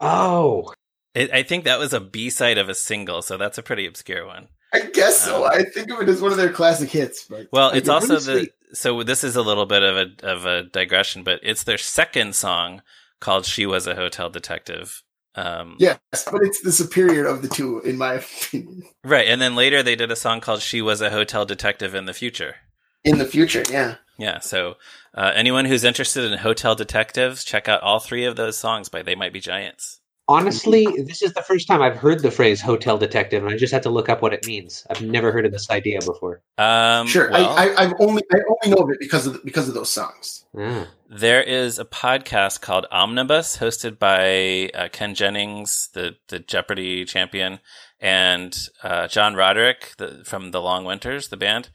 Oh, 0.00 0.72
it, 1.14 1.30
I 1.32 1.42
think 1.42 1.64
that 1.64 1.78
was 1.78 1.92
a 1.92 2.00
B 2.00 2.30
side 2.30 2.58
of 2.58 2.68
a 2.68 2.74
single, 2.74 3.22
so 3.22 3.36
that's 3.36 3.58
a 3.58 3.62
pretty 3.62 3.86
obscure 3.86 4.26
one. 4.26 4.48
I 4.72 4.80
guess 4.80 5.18
so. 5.24 5.42
Oh. 5.42 5.46
I 5.46 5.64
think 5.64 5.90
of 5.90 6.00
it 6.00 6.08
as 6.08 6.22
one 6.22 6.30
of 6.32 6.38
their 6.38 6.50
classic 6.50 6.88
hits. 6.90 7.24
But 7.28 7.48
Well, 7.52 7.68
Like, 7.68 7.76
it's 7.76 7.88
also 7.90 8.14
honestly- 8.14 8.50
the 8.70 8.74
so 8.76 9.02
this 9.02 9.22
is 9.22 9.36
a 9.36 9.42
little 9.42 9.66
bit 9.66 9.82
of 9.82 9.96
a 9.96 10.26
of 10.26 10.46
a 10.46 10.62
digression, 10.62 11.22
but 11.24 11.40
it's 11.42 11.64
their 11.64 11.76
second 11.78 12.34
song 12.34 12.80
called 13.20 13.44
"She 13.44 13.66
Was 13.66 13.86
a 13.86 13.94
Hotel 13.94 14.30
Detective." 14.30 15.02
Um, 15.34 15.76
yes, 15.78 15.98
but 16.30 16.42
it's 16.42 16.60
the 16.62 16.72
superior 16.72 17.24
of 17.26 17.40
the 17.42 17.48
two, 17.48 17.80
in 17.80 17.96
my 17.98 18.14
opinion. 18.22 18.82
right, 19.04 19.28
and 19.28 19.40
then 19.40 19.54
later 19.54 19.82
they 19.82 19.96
did 19.96 20.10
a 20.10 20.16
song 20.16 20.40
called 20.40 20.62
"She 20.62 20.80
Was 20.80 21.02
a 21.02 21.10
Hotel 21.10 21.44
Detective 21.44 21.94
in 21.94 22.06
the 22.06 22.14
Future." 22.14 22.56
In 23.04 23.18
the 23.18 23.24
future, 23.26 23.64
yeah. 23.70 23.96
Yeah, 24.22 24.38
so 24.38 24.76
uh, 25.14 25.32
anyone 25.34 25.64
who's 25.64 25.82
interested 25.82 26.30
in 26.30 26.38
hotel 26.38 26.76
detectives, 26.76 27.42
check 27.42 27.68
out 27.68 27.82
all 27.82 27.98
three 27.98 28.24
of 28.24 28.36
those 28.36 28.56
songs 28.56 28.88
by 28.88 29.02
They 29.02 29.16
Might 29.16 29.32
Be 29.32 29.40
Giants. 29.40 29.98
honestly, 30.28 30.86
this 31.04 31.20
is 31.22 31.32
the 31.32 31.42
first 31.42 31.66
time 31.66 31.82
I've 31.82 31.96
heard 31.96 32.20
the 32.22 32.30
phrase 32.30 32.60
"hotel 32.60 32.96
detective," 32.98 33.42
and 33.44 33.52
I 33.52 33.56
just 33.56 33.72
had 33.72 33.82
to 33.82 33.90
look 33.90 34.08
up 34.08 34.22
what 34.22 34.32
it 34.32 34.46
means. 34.46 34.86
I've 34.88 35.02
never 35.02 35.32
heard 35.32 35.44
of 35.44 35.50
this 35.50 35.68
idea 35.70 35.98
before. 36.06 36.40
Um, 36.56 37.08
Sure, 37.08 37.30
well, 37.32 37.48
I, 37.50 37.66
I, 37.66 37.82
I've 37.82 37.94
only 37.98 38.22
I 38.32 38.38
only 38.48 38.76
know 38.76 38.84
of 38.84 38.90
it 38.90 39.00
because 39.00 39.26
of 39.26 39.32
the, 39.32 39.40
because 39.44 39.66
of 39.68 39.74
those 39.74 39.90
songs. 39.90 40.44
Ah. 40.56 40.86
there 41.10 41.42
is 41.42 41.80
a 41.80 41.84
podcast 41.84 42.60
called 42.60 42.86
Omnibus, 42.92 43.56
hosted 43.56 43.98
by 43.98 44.70
uh, 44.78 44.88
Ken 44.92 45.16
Jennings, 45.16 45.88
the 45.94 46.14
the 46.28 46.38
Jeopardy 46.38 47.04
champion, 47.04 47.58
and 47.98 48.56
uh, 48.84 49.08
John 49.08 49.34
Roderick 49.34 49.94
the, 49.98 50.22
from 50.24 50.52
the 50.52 50.60
Long 50.60 50.84
Winters, 50.84 51.28
the 51.28 51.36
band. 51.36 51.70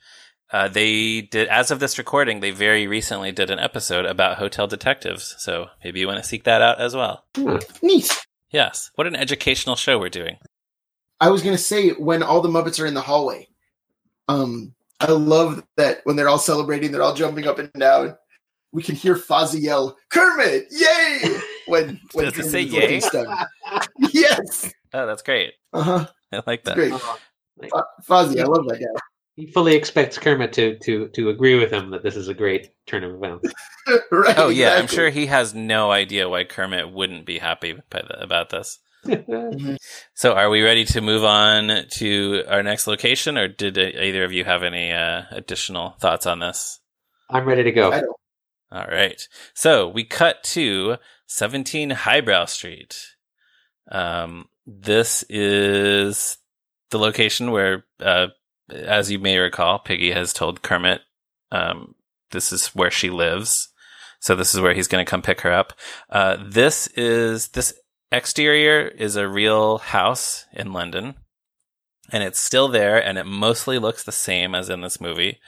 Uh, 0.52 0.68
they 0.70 1.22
did, 1.22 1.48
as 1.50 1.72
of 1.72 1.80
this 1.80 1.98
recording, 1.98 2.40
they 2.40 2.52
very 2.52 2.88
recently 2.88 3.32
did 3.32 3.50
an 3.50 3.60
episode 3.60 4.06
about 4.06 4.38
hotel 4.38 4.66
detectives. 4.68 5.36
So 5.40 5.68
maybe 5.84 6.00
you 6.00 6.08
want 6.08 6.22
to 6.24 6.28
seek 6.28 6.46
that 6.46 6.62
out 6.62 6.80
as 6.80 6.96
well. 6.96 7.26
Hmm. 7.36 7.58
Neat. 7.82 8.10
Yes, 8.52 8.92
what 8.96 9.08
an 9.08 9.16
educational 9.16 9.76
show 9.76 10.00
we're 10.00 10.08
doing. 10.10 10.38
I 11.20 11.30
was 11.30 11.42
gonna 11.44 11.58
say 11.58 11.90
when 11.92 12.24
all 12.24 12.42
the 12.42 12.48
Muppets 12.50 12.82
are 12.82 12.86
in 12.86 12.94
the 12.94 13.02
hallway. 13.02 13.48
Um, 14.30 14.74
I 15.00 15.12
love 15.12 15.64
that 15.76 16.00
when 16.06 16.16
they're 16.16 16.30
all 16.30 16.38
celebrating, 16.40 16.92
they're 16.92 17.02
all 17.04 17.14
jumping 17.16 17.46
up 17.48 17.60
and 17.60 17.72
down. 17.74 18.16
We 18.72 18.84
can 18.84 18.96
hear 18.96 19.16
Fozzie 19.16 19.62
yell, 19.62 19.98
"Kermit, 20.10 20.68
yay!" 20.72 21.40
When 21.68 22.00
when 22.14 22.26
Does 22.26 22.34
it 22.34 22.38
Kermit 22.44 22.52
say 22.52 22.64
is 22.64 22.74
yay? 22.74 23.00
stunned. 23.02 23.28
yes. 24.14 24.72
Oh, 24.94 25.06
that's 25.06 25.22
great. 25.24 25.54
Uh 25.74 25.82
huh. 25.82 26.08
I 26.32 26.42
like 26.48 26.64
that. 26.64 26.76
Great. 26.76 26.94
Fo- 26.94 27.84
Fozzie, 28.08 28.40
I 28.40 28.46
love 28.46 28.66
that 28.70 28.80
guy. 28.80 29.02
He 29.38 29.46
fully 29.46 29.76
expects 29.76 30.18
Kermit 30.18 30.52
to 30.54 30.78
to 30.80 31.08
to 31.10 31.30
agree 31.30 31.56
with 31.56 31.72
him 31.72 31.92
that 31.92 32.04
this 32.04 32.18
is 32.18 32.28
a 32.28 32.34
great 32.34 32.72
turn 32.86 33.06
of 33.06 33.16
events. 33.16 33.54
right. 34.12 34.38
Oh 34.38 34.50
yeah, 34.50 34.74
I'm 34.74 34.88
sure 34.88 35.10
he 35.10 35.28
has 35.28 35.54
no 35.54 35.92
idea 35.92 36.28
why 36.28 36.44
Kermit 36.44 36.92
wouldn't 36.92 37.26
be 37.26 37.38
happy 37.38 37.74
by 37.90 38.02
the, 38.02 38.22
about 38.22 38.50
this. 38.50 38.80
So, 40.16 40.34
are 40.34 40.50
we 40.50 40.64
ready 40.64 40.84
to 40.86 41.02
move 41.02 41.24
on 41.24 41.86
to 41.92 42.44
our 42.50 42.64
next 42.64 42.88
location, 42.88 43.38
or 43.38 43.48
did 43.48 43.78
uh, 43.78 44.02
either 44.02 44.26
of 44.26 44.34
you 44.34 44.44
have 44.44 44.64
any 44.64 44.92
uh, 44.92 45.22
additional 45.32 45.92
thoughts 45.92 46.26
on 46.26 46.40
this? 46.40 46.80
I'm 47.30 47.46
ready 47.46 47.64
to 47.64 47.72
go. 47.72 47.94
All 48.72 48.88
right. 48.88 49.22
So 49.54 49.88
we 49.88 50.04
cut 50.04 50.44
to 50.46 50.98
17 51.28 51.92
Highbrow 51.92 52.46
Street. 52.46 53.16
Um, 53.90 54.50
this 54.66 55.24
is 55.30 56.38
the 56.90 57.00
location 57.00 57.52
where, 57.52 57.86
uh, 58.02 58.28
as 58.70 59.12
you 59.12 59.20
may 59.20 59.38
recall, 59.38 59.80
Piggy 59.80 60.12
has 60.12 60.34
told 60.34 60.62
Kermit, 60.62 61.02
um, 61.52 61.96
this 62.32 62.52
is 62.52 62.68
where 62.68 62.92
she 62.92 63.10
lives. 63.10 63.70
So 64.20 64.36
this 64.36 64.54
is 64.54 64.62
where 64.62 64.74
he's 64.74 64.88
going 64.88 65.06
to 65.06 65.10
come 65.10 65.22
pick 65.22 65.42
her 65.42 65.52
up. 65.52 65.74
Uh, 66.10 66.38
this 66.44 66.88
is, 66.88 67.50
this 67.50 67.74
exterior 68.12 68.88
is 68.88 69.16
a 69.16 69.28
real 69.28 69.78
house 69.78 70.46
in 70.54 70.74
London 70.74 71.16
and 72.12 72.24
it's 72.24 72.40
still 72.40 72.68
there 72.68 73.04
and 73.04 73.18
it 73.18 73.26
mostly 73.26 73.80
looks 73.80 74.04
the 74.04 74.12
same 74.12 74.56
as 74.56 74.70
in 74.70 74.82
this 74.82 75.00
movie. 75.00 75.40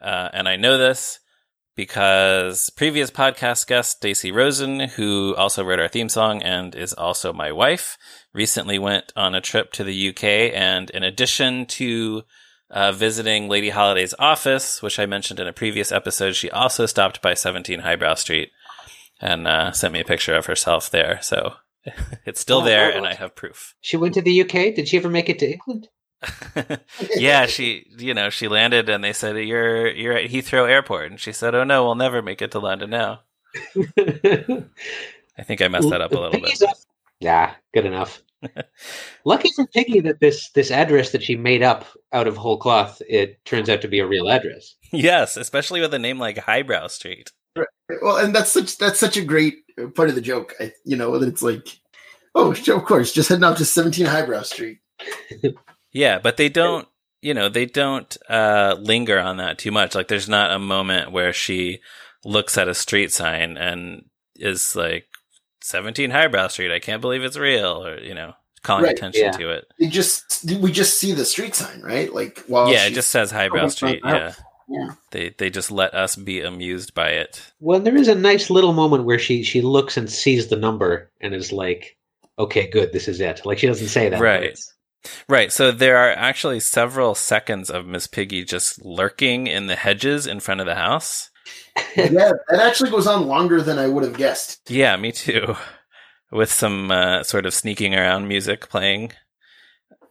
Uh, 0.00 0.28
and 0.32 0.48
I 0.48 0.56
know 0.56 0.78
this 0.78 1.20
because 1.76 2.70
previous 2.70 3.10
podcast 3.10 3.66
guest 3.66 3.98
Stacy 3.98 4.32
Rosen, 4.32 4.80
who 4.80 5.34
also 5.36 5.62
wrote 5.64 5.78
our 5.78 5.88
theme 5.88 6.08
song 6.08 6.42
and 6.42 6.74
is 6.74 6.92
also 6.92 7.32
my 7.32 7.52
wife, 7.52 7.96
recently 8.32 8.78
went 8.78 9.12
on 9.14 9.34
a 9.34 9.40
trip 9.40 9.72
to 9.72 9.84
the 9.84 10.08
UK. 10.08 10.24
And 10.24 10.90
in 10.90 11.04
addition 11.04 11.66
to 11.66 12.22
uh, 12.70 12.92
visiting 12.92 13.48
Lady 13.48 13.70
Holiday's 13.70 14.14
office, 14.18 14.82
which 14.82 14.98
I 14.98 15.06
mentioned 15.06 15.40
in 15.40 15.46
a 15.46 15.52
previous 15.52 15.90
episode, 15.92 16.32
she 16.36 16.50
also 16.50 16.86
stopped 16.86 17.22
by 17.22 17.34
17 17.34 17.80
Highbrow 17.80 18.14
Street 18.14 18.50
and 19.20 19.46
uh, 19.48 19.72
sent 19.72 19.92
me 19.92 20.00
a 20.00 20.04
picture 20.04 20.34
of 20.34 20.46
herself 20.46 20.90
there. 20.90 21.18
So 21.22 21.54
it's 22.26 22.40
still 22.40 22.58
Oh, 22.58 22.64
there, 22.64 22.90
and 22.90 23.06
I 23.06 23.14
have 23.14 23.34
proof. 23.34 23.74
She 23.80 23.96
went 23.96 24.14
to 24.14 24.22
the 24.22 24.42
UK. 24.42 24.74
Did 24.74 24.88
she 24.88 24.96
ever 24.96 25.08
make 25.08 25.28
it 25.28 25.38
to 25.40 25.50
England? 25.50 25.88
yeah, 27.16 27.46
she, 27.46 27.86
you 27.96 28.12
know, 28.12 28.28
she 28.28 28.48
landed 28.48 28.88
and 28.88 29.02
they 29.04 29.12
said, 29.12 29.36
you're, 29.36 29.88
you're 29.88 30.14
at 30.16 30.30
Heathrow 30.30 30.68
Airport. 30.68 31.10
And 31.10 31.20
she 31.20 31.32
said, 31.32 31.54
oh 31.54 31.64
no, 31.64 31.84
we'll 31.84 31.94
never 31.94 32.22
make 32.22 32.42
it 32.42 32.50
to 32.52 32.58
London 32.58 32.90
now. 32.90 33.20
I 33.96 35.42
think 35.44 35.62
I 35.62 35.68
messed 35.68 35.90
that 35.90 36.00
up 36.00 36.12
a 36.12 36.18
little 36.18 36.40
bit. 36.40 36.60
Yeah, 37.20 37.54
good 37.72 37.86
enough. 37.86 38.22
Lucky 39.24 39.50
for 39.54 39.66
Piggy 39.66 40.00
that 40.00 40.20
this 40.20 40.50
this 40.50 40.70
address 40.70 41.10
that 41.10 41.22
she 41.22 41.36
made 41.36 41.62
up 41.62 41.84
out 42.12 42.26
of 42.26 42.36
whole 42.36 42.58
cloth 42.58 43.02
it 43.08 43.44
turns 43.44 43.68
out 43.68 43.82
to 43.82 43.88
be 43.88 43.98
a 43.98 44.06
real 44.06 44.28
address. 44.28 44.74
Yes, 44.92 45.36
especially 45.36 45.80
with 45.80 45.92
a 45.92 45.98
name 45.98 46.18
like 46.18 46.38
Highbrow 46.38 46.86
Street. 46.86 47.30
Well, 48.02 48.16
and 48.16 48.34
that's 48.34 48.50
such 48.50 48.78
that's 48.78 48.98
such 48.98 49.16
a 49.16 49.24
great 49.24 49.56
part 49.94 50.08
of 50.08 50.14
the 50.14 50.20
joke. 50.20 50.54
I, 50.60 50.72
you 50.84 50.96
know 50.96 51.18
that 51.18 51.28
it's 51.28 51.42
like, 51.42 51.68
oh, 52.34 52.52
of 52.52 52.84
course, 52.84 53.12
just 53.12 53.28
heading 53.28 53.44
out 53.44 53.58
to 53.58 53.64
17 53.64 54.06
Highbrow 54.06 54.42
Street. 54.42 54.78
Yeah, 55.92 56.18
but 56.18 56.36
they 56.36 56.48
don't, 56.48 56.86
you 57.22 57.34
know, 57.34 57.48
they 57.48 57.66
don't 57.66 58.16
uh, 58.28 58.76
linger 58.78 59.18
on 59.18 59.38
that 59.38 59.58
too 59.58 59.72
much. 59.72 59.94
Like, 59.94 60.08
there's 60.08 60.28
not 60.28 60.52
a 60.52 60.58
moment 60.58 61.12
where 61.12 61.32
she 61.32 61.80
looks 62.24 62.58
at 62.58 62.68
a 62.68 62.74
street 62.74 63.12
sign 63.12 63.56
and 63.56 64.04
is 64.36 64.76
like, 64.76 65.06
17 65.60 66.10
Highbrow 66.10 66.48
Street, 66.48 66.72
I 66.72 66.78
can't 66.78 67.00
believe 67.00 67.22
it's 67.22 67.36
real, 67.36 67.84
or, 67.84 67.98
you 68.00 68.14
know, 68.14 68.34
calling 68.62 68.84
Right, 68.84 68.96
attention 68.96 69.24
yeah. 69.24 69.32
to 69.32 69.50
it. 69.50 69.72
It 69.78 69.88
just 69.88 70.46
we 70.60 70.72
just 70.72 70.98
see 70.98 71.12
the 71.12 71.24
street 71.24 71.54
sign, 71.54 71.80
right? 71.82 72.12
Like, 72.12 72.44
while 72.46 72.70
yeah, 72.70 72.86
it 72.86 72.94
just 72.94 73.10
says 73.10 73.30
Highbrow 73.30 73.68
Street. 73.68 74.02
Yeah. 74.04 74.32
yeah. 74.68 74.88
They, 75.10 75.34
they 75.38 75.50
just 75.50 75.70
let 75.70 75.94
us 75.94 76.16
be 76.16 76.42
amused 76.42 76.94
by 76.94 77.10
it. 77.10 77.52
Well, 77.60 77.80
there 77.80 77.96
is 77.96 78.08
a 78.08 78.14
nice 78.14 78.50
little 78.50 78.72
moment 78.72 79.04
where 79.04 79.18
she 79.18 79.42
she 79.42 79.60
looks 79.62 79.96
and 79.96 80.10
sees 80.10 80.48
the 80.48 80.56
number 80.56 81.10
and 81.20 81.34
is 81.34 81.52
like, 81.52 81.96
"Okay, 82.38 82.68
good, 82.68 82.92
this 82.92 83.08
is 83.08 83.20
it." 83.20 83.46
Like 83.46 83.58
she 83.58 83.66
doesn't 83.66 83.88
say 83.88 84.08
that, 84.08 84.20
Right. 84.20 84.58
Right. 85.28 85.52
So 85.52 85.70
there 85.70 85.96
are 85.96 86.10
actually 86.10 86.60
several 86.60 87.14
seconds 87.14 87.70
of 87.70 87.86
Miss 87.86 88.06
Piggy 88.06 88.44
just 88.44 88.84
lurking 88.84 89.46
in 89.46 89.66
the 89.66 89.76
hedges 89.76 90.26
in 90.26 90.40
front 90.40 90.60
of 90.60 90.66
the 90.66 90.74
house. 90.74 91.30
yeah, 91.96 92.32
that 92.48 92.60
actually 92.60 92.90
goes 92.90 93.06
on 93.06 93.26
longer 93.26 93.62
than 93.62 93.78
I 93.78 93.86
would 93.88 94.04
have 94.04 94.16
guessed. 94.16 94.60
Yeah, 94.68 94.96
me 94.96 95.12
too. 95.12 95.56
With 96.30 96.50
some 96.52 96.90
uh, 96.90 97.22
sort 97.22 97.46
of 97.46 97.54
sneaking 97.54 97.94
around 97.94 98.28
music 98.28 98.68
playing. 98.68 99.12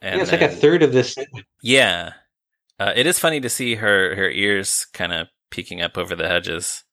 And 0.02 0.16
yeah, 0.16 0.22
it's 0.22 0.32
like 0.32 0.42
a 0.42 0.50
third 0.50 0.84
of 0.84 0.92
this. 0.92 1.16
Yeah. 1.62 2.14
Uh, 2.80 2.94
it 2.96 3.08
is 3.08 3.20
funny 3.20 3.40
to 3.42 3.50
see 3.50 3.76
her 3.76 4.16
her 4.16 4.30
ears 4.30 4.86
kind 4.94 5.12
of 5.12 5.28
peeking 5.50 5.82
up 5.82 5.98
over 5.98 6.16
the 6.16 6.28
hedges. 6.28 6.84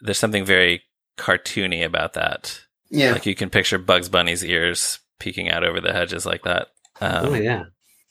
There's 0.00 0.18
something 0.18 0.44
very 0.44 0.82
cartoony 1.18 1.84
about 1.84 2.14
that. 2.14 2.60
Yeah, 2.90 3.12
Like 3.12 3.26
you 3.26 3.34
can 3.34 3.50
picture 3.50 3.78
Bugs 3.78 4.08
Bunny's 4.08 4.44
ears 4.44 5.00
peeking 5.18 5.50
out 5.50 5.64
over 5.64 5.80
the 5.80 5.92
hedges 5.92 6.26
like 6.26 6.42
that. 6.44 6.68
Um, 7.00 7.26
oh 7.26 7.34
yeah, 7.34 7.64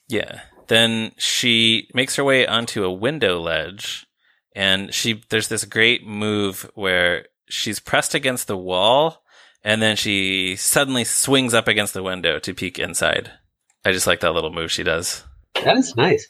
Yeah. 0.08 0.42
Then 0.68 1.12
she 1.18 1.90
makes 1.94 2.16
her 2.16 2.24
way 2.24 2.48
onto 2.48 2.84
a 2.84 2.92
window 2.92 3.40
ledge 3.40 4.06
and 4.56 4.94
she 4.94 5.24
there's 5.30 5.48
this 5.48 5.66
great 5.66 6.06
move 6.06 6.70
where 6.76 7.28
she's 7.48 7.80
pressed 7.80 8.14
against 8.14 8.48
the 8.48 8.58
wall 8.58 9.24
and 9.64 9.82
then 9.82 9.96
she 9.96 10.56
suddenly 10.56 11.04
swings 11.04 11.54
up 11.54 11.68
against 11.68 11.94
the 11.94 12.04
window 12.04 12.40
to 12.40 12.54
peek 12.54 12.78
inside. 12.80 13.32
I 13.86 13.92
just 13.92 14.08
like 14.08 14.20
that 14.20 14.34
little 14.34 14.52
move 14.52 14.72
she 14.72 14.84
does. 14.84 15.24
that 15.56 15.78
is 15.78 15.96
nice. 15.96 16.28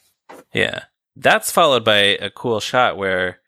Yeah. 0.52 0.84
That's 1.16 1.50
followed 1.50 1.84
by 1.84 1.96
a 1.96 2.30
cool 2.30 2.60
shot 2.60 2.96
where 2.96 3.40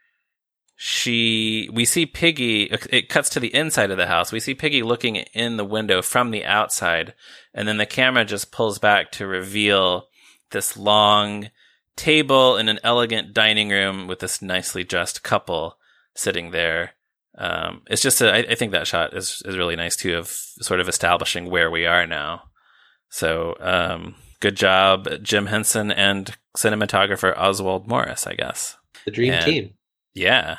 she 0.77 1.71
we 1.73 1.85
see 1.85 2.05
Piggy 2.05 2.65
it 2.65 3.09
cuts 3.09 3.31
to 3.31 3.41
the 3.41 3.55
inside 3.55 3.91
of 3.91 3.97
the 3.97 4.07
house. 4.07 4.33
We 4.33 4.41
see 4.41 4.55
Piggy 4.55 4.83
looking 4.83 5.17
in 5.17 5.57
the 5.57 5.65
window 5.65 6.03
from 6.03 6.31
the 6.31 6.45
outside 6.45 7.15
and 7.55 7.67
then 7.67 7.79
the 7.79 7.87
camera 7.87 8.25
just 8.25 8.53
pulls 8.53 8.79
back 8.79 9.11
to 9.13 9.27
reveal 9.27 10.09
this 10.51 10.77
long 10.77 11.51
table 11.97 12.57
in 12.57 12.69
an 12.69 12.79
elegant 12.85 13.33
dining 13.35 13.71
room 13.71 14.07
with 14.07 14.19
this 14.21 14.43
nicely 14.43 14.85
dressed 14.85 15.23
couple 15.23 15.77
sitting 16.15 16.51
there. 16.51 16.93
Um, 17.39 17.83
it's 17.89 18.03
just 18.03 18.21
a, 18.23 18.33
I, 18.33 18.39
I 18.53 18.55
think 18.55 18.73
that 18.73 18.87
shot 18.87 19.15
is 19.15 19.43
is 19.45 19.57
really 19.59 19.77
nice 19.77 19.97
too 19.97 20.17
of 20.17 20.29
sort 20.29 20.81
of 20.81 20.89
establishing 20.89 21.51
where 21.51 21.71
we 21.71 21.85
are 21.87 22.07
now. 22.07 22.45
So 23.11 23.57
um, 23.61 24.15
good 24.41 24.57
job, 24.57 25.09
Jim 25.23 25.47
Henson 25.47 25.91
and 25.93 26.37
cinematographer 26.57 27.37
Oswald 27.37 27.87
Morris, 27.87 28.27
I 28.27 28.35
guess. 28.35 28.77
The 29.05 29.11
dream 29.11 29.35
And- 29.35 29.45
team. 29.45 29.71
Yeah. 30.15 30.59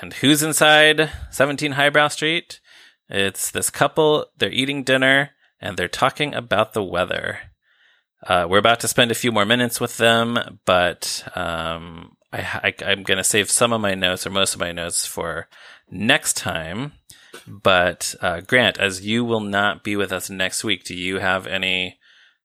And 0.00 0.14
who's 0.14 0.42
inside 0.42 1.10
17 1.30 1.72
Highbrow 1.72 2.08
Street? 2.08 2.60
It's 3.08 3.50
this 3.50 3.70
couple. 3.70 4.26
They're 4.38 4.50
eating 4.50 4.82
dinner 4.84 5.30
and 5.60 5.76
they're 5.76 5.86
talking 5.86 6.34
about 6.34 6.72
the 6.72 6.82
weather. 6.82 7.51
Uh, 8.24 8.46
we're 8.48 8.58
about 8.58 8.80
to 8.80 8.88
spend 8.88 9.10
a 9.10 9.16
few 9.16 9.32
more 9.32 9.44
minutes 9.44 9.80
with 9.80 9.96
them, 9.96 10.60
but 10.64 11.24
um, 11.34 12.16
I, 12.32 12.40
I, 12.62 12.74
I'm 12.86 13.02
going 13.02 13.18
to 13.18 13.24
save 13.24 13.50
some 13.50 13.72
of 13.72 13.80
my 13.80 13.94
notes 13.94 14.26
or 14.26 14.30
most 14.30 14.54
of 14.54 14.60
my 14.60 14.72
notes 14.72 15.04
for 15.04 15.48
next 15.90 16.36
time. 16.36 16.92
But 17.46 18.14
uh, 18.20 18.40
Grant, 18.40 18.78
as 18.78 19.04
you 19.04 19.24
will 19.24 19.40
not 19.40 19.82
be 19.82 19.96
with 19.96 20.12
us 20.12 20.30
next 20.30 20.62
week, 20.62 20.84
do 20.84 20.94
you 20.94 21.18
have 21.18 21.46
any 21.46 21.98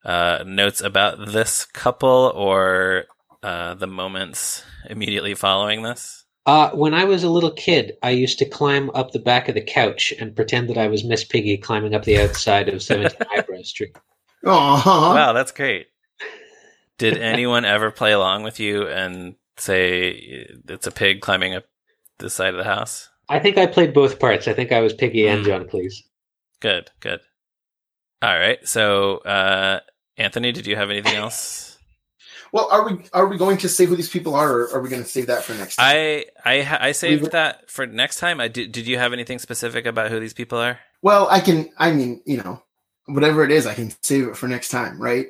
uh, 0.04 0.44
notes 0.46 0.82
about 0.82 1.28
this 1.28 1.66
couple 1.66 2.32
or 2.34 3.06
uh, 3.44 3.76
the 3.76 3.88
moments 3.88 4.64
immediately 4.90 5.36
following 5.36 5.84
this? 5.84 6.26
Uh, 6.46 6.72
when 6.72 6.94
I 6.94 7.04
was 7.04 7.24
a 7.24 7.30
little 7.30 7.52
kid, 7.52 7.98
I 8.02 8.12
used 8.12 8.40
to 8.40 8.46
climb 8.46 8.90
up 8.92 9.12
the 9.12 9.20
back 9.20 9.50
of 9.50 9.56
the 9.56 9.62
couch 9.62 10.14
and 10.18 10.36
pretend 10.36 10.70
that 10.70 10.78
I 10.78 10.88
was 10.88 11.04
Miss 11.04 11.26
Piggy 11.26 11.58
climbing 11.58 11.94
up 11.94 12.04
the 12.04 12.20
outside 12.22 12.70
of 12.70 12.82
17 12.82 13.18
Eyebrow 13.30 13.62
Street. 13.64 13.96
Aw. 14.46 15.14
Wow, 15.16 15.34
that's 15.34 15.52
great. 15.52 15.88
Did 16.98 17.18
anyone 17.18 17.66
ever 17.66 17.92
play 17.92 18.12
along 18.12 18.44
with 18.44 18.60
you 18.60 18.88
and 18.88 19.36
say 19.58 20.10
it's 20.68 20.88
a 20.88 20.92
pig 20.92 21.22
climbing 21.22 21.54
up 21.56 21.66
the 22.18 22.30
side 22.30 22.54
of 22.54 22.58
the 22.58 22.64
house? 22.64 23.10
I 23.30 23.40
think 23.40 23.58
I 23.58 23.68
played 23.68 23.94
both 23.94 24.20
parts. 24.20 24.48
I 24.48 24.54
think 24.54 24.72
I 24.72 24.80
was 24.82 24.94
Piggy 24.94 25.28
and 25.28 25.44
Mm. 25.44 25.46
John 25.46 25.66
Cleese. 25.66 25.96
Good, 26.60 26.90
good. 27.02 27.20
All 28.22 28.38
right. 28.38 28.58
So, 28.68 29.18
uh, 29.20 29.82
Anthony, 30.18 30.52
did 30.52 30.66
you 30.66 30.76
have 30.76 30.90
anything 30.90 31.14
else? 31.24 31.78
Well, 32.54 32.70
are 32.72 32.86
we 32.90 33.04
are 33.14 33.28
we 33.28 33.38
going 33.38 33.58
to 33.58 33.70
say 33.70 33.86
who 33.86 33.96
these 33.98 34.10
people 34.10 34.34
are, 34.34 34.50
or 34.52 34.74
are 34.76 34.82
we 34.82 34.90
going 34.90 35.04
to 35.04 35.08
save 35.08 35.28
that 35.28 35.44
for 35.44 35.54
next 35.54 35.76
time? 35.76 35.86
I 35.86 36.26
I 36.46 36.62
ha- 36.62 36.78
I 36.80 36.94
saved 36.94 37.24
Leave 37.24 37.32
that 37.34 37.70
for 37.70 37.86
next 37.86 38.20
time. 38.20 38.40
I 38.40 38.48
did. 38.48 38.72
Did 38.72 38.88
you 38.88 38.98
have 38.98 39.12
anything 39.12 39.38
specific 39.38 39.86
about 39.86 40.10
who 40.10 40.20
these 40.22 40.34
people 40.34 40.58
are? 40.58 40.80
well, 41.04 41.28
I 41.30 41.42
can. 41.42 41.70
I 41.78 41.92
mean, 41.92 42.22
you 42.26 42.38
know, 42.38 42.64
whatever 43.08 43.44
it 43.44 43.52
is, 43.52 43.66
I 43.66 43.74
can 43.74 43.92
save 44.04 44.28
it 44.28 44.38
for 44.38 44.48
next 44.48 44.70
time, 44.70 45.02
right? 45.02 45.28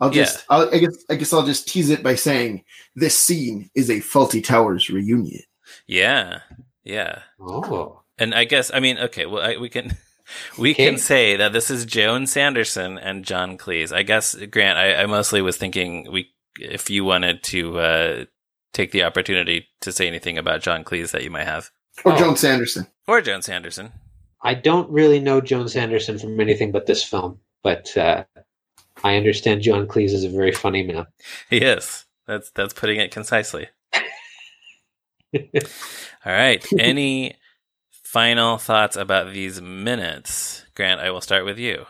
I'll 0.00 0.10
just, 0.10 0.44
I'll, 0.48 0.72
I 0.72 0.78
guess, 0.78 1.04
I 1.10 1.16
guess 1.16 1.32
I'll 1.32 1.44
just 1.44 1.66
tease 1.68 1.90
it 1.90 2.02
by 2.04 2.14
saying 2.14 2.64
this 2.94 3.18
scene 3.18 3.68
is 3.74 3.90
a 3.90 3.94
Fawlty 4.00 4.44
Towers 4.44 4.88
reunion. 4.88 5.42
Yeah, 5.88 6.40
yeah. 6.84 7.22
Oh, 7.40 8.02
And 8.16 8.32
I 8.34 8.44
guess 8.44 8.70
I 8.72 8.78
mean 8.80 8.98
okay, 8.98 9.26
well 9.26 9.42
I, 9.42 9.56
we 9.56 9.68
can 9.68 9.96
we 10.58 10.70
Okay. 10.70 10.86
can 10.90 10.98
say 10.98 11.36
that 11.36 11.52
this 11.52 11.68
is 11.70 11.84
Joan 11.84 12.26
Sanderson 12.28 12.96
and 12.98 13.24
John 13.24 13.58
Cleese. 13.58 13.92
I 13.92 14.02
guess 14.04 14.34
Grant, 14.36 14.78
I, 14.78 15.02
I 15.02 15.06
mostly 15.06 15.42
was 15.42 15.56
thinking 15.56 16.10
we 16.12 16.30
if 16.60 16.88
you 16.90 17.04
wanted 17.04 17.42
to 17.44 17.78
uh, 17.80 18.24
take 18.72 18.92
the 18.92 19.02
opportunity 19.02 19.66
to 19.80 19.90
say 19.92 20.06
anything 20.06 20.38
about 20.38 20.60
John 20.62 20.84
Cleese 20.84 21.10
that 21.10 21.24
you 21.24 21.30
might 21.30 21.46
have, 21.46 21.70
Or 22.04 22.12
Oh. 22.12 22.18
Joan 22.18 22.36
Sanderson. 22.36 22.86
or 23.08 23.20
Joan 23.20 23.42
Sanderson. 23.42 23.92
I 24.42 24.54
don't 24.54 24.90
really 24.90 25.20
know 25.20 25.40
Joan 25.40 25.68
Sanderson 25.68 26.18
from 26.18 26.40
anything 26.40 26.72
but 26.72 26.86
this 26.86 27.02
film, 27.02 27.40
but 27.62 27.96
uh, 27.96 28.24
I 29.02 29.16
understand 29.16 29.62
John 29.62 29.86
Cleese 29.86 30.12
is 30.12 30.24
a 30.24 30.28
very 30.28 30.52
funny 30.52 30.82
man. 30.82 31.06
He 31.50 31.58
is. 31.58 32.06
That's 32.26 32.50
that's 32.50 32.74
putting 32.74 33.00
it 33.00 33.10
concisely. 33.10 33.68
All 35.34 35.40
right. 36.32 36.64
Any 36.78 37.36
final 37.90 38.58
thoughts 38.58 38.96
about 38.96 39.32
these 39.32 39.60
minutes, 39.60 40.64
Grant? 40.74 41.00
I 41.00 41.10
will 41.10 41.20
start 41.20 41.44
with 41.44 41.58
you. 41.58 41.86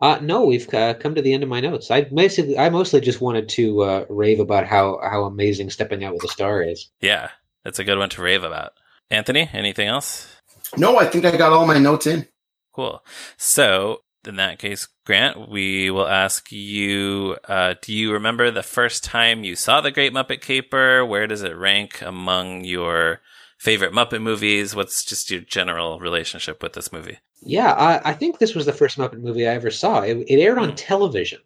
Uh, 0.00 0.18
no, 0.22 0.44
we've 0.44 0.72
uh, 0.72 0.94
come 0.94 1.14
to 1.16 1.22
the 1.22 1.32
end 1.32 1.42
of 1.42 1.48
my 1.48 1.60
notes. 1.60 1.90
I 1.90 2.02
basically, 2.02 2.56
I 2.56 2.70
mostly 2.70 3.00
just 3.00 3.20
wanted 3.20 3.48
to 3.50 3.82
uh, 3.82 4.04
rave 4.08 4.38
about 4.38 4.66
how 4.66 5.00
how 5.02 5.24
amazing 5.24 5.70
stepping 5.70 6.04
out 6.04 6.14
with 6.14 6.24
a 6.24 6.28
star 6.28 6.62
is. 6.62 6.88
Yeah, 7.00 7.30
that's 7.64 7.80
a 7.80 7.84
good 7.84 7.98
one 7.98 8.10
to 8.10 8.22
rave 8.22 8.44
about. 8.44 8.72
Anthony, 9.10 9.50
anything 9.52 9.88
else? 9.88 10.37
No, 10.76 10.98
I 10.98 11.06
think 11.06 11.24
I 11.24 11.36
got 11.36 11.52
all 11.52 11.66
my 11.66 11.78
notes 11.78 12.06
in. 12.06 12.26
Cool. 12.72 13.02
So, 13.36 14.02
in 14.26 14.36
that 14.36 14.58
case, 14.58 14.88
Grant, 15.04 15.48
we 15.48 15.90
will 15.90 16.06
ask 16.06 16.52
you 16.52 17.36
uh, 17.48 17.74
do 17.80 17.92
you 17.92 18.12
remember 18.12 18.50
the 18.50 18.62
first 18.62 19.04
time 19.04 19.44
you 19.44 19.56
saw 19.56 19.80
The 19.80 19.90
Great 19.90 20.12
Muppet 20.12 20.40
Caper? 20.40 21.04
Where 21.04 21.26
does 21.26 21.42
it 21.42 21.56
rank 21.56 22.02
among 22.02 22.64
your 22.64 23.20
favorite 23.58 23.92
Muppet 23.92 24.22
movies? 24.22 24.74
What's 24.74 25.04
just 25.04 25.30
your 25.30 25.40
general 25.40 25.98
relationship 25.98 26.62
with 26.62 26.74
this 26.74 26.92
movie? 26.92 27.18
Yeah, 27.40 27.72
I, 27.72 28.10
I 28.10 28.12
think 28.14 28.38
this 28.38 28.54
was 28.54 28.66
the 28.66 28.72
first 28.72 28.98
Muppet 28.98 29.20
movie 29.20 29.48
I 29.48 29.54
ever 29.54 29.70
saw. 29.70 30.00
It, 30.00 30.18
it 30.28 30.40
aired 30.40 30.58
on 30.58 30.74
television 30.74 31.40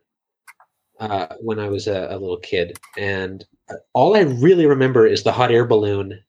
uh, 0.98 1.28
when 1.40 1.58
I 1.58 1.68
was 1.68 1.86
a, 1.86 2.08
a 2.10 2.18
little 2.18 2.38
kid, 2.38 2.78
and 2.96 3.44
uh, 3.68 3.74
all 3.92 4.16
I 4.16 4.20
really 4.20 4.66
remember 4.66 5.06
is 5.06 5.22
the 5.22 5.32
hot 5.32 5.50
air 5.50 5.66
balloon 5.66 6.20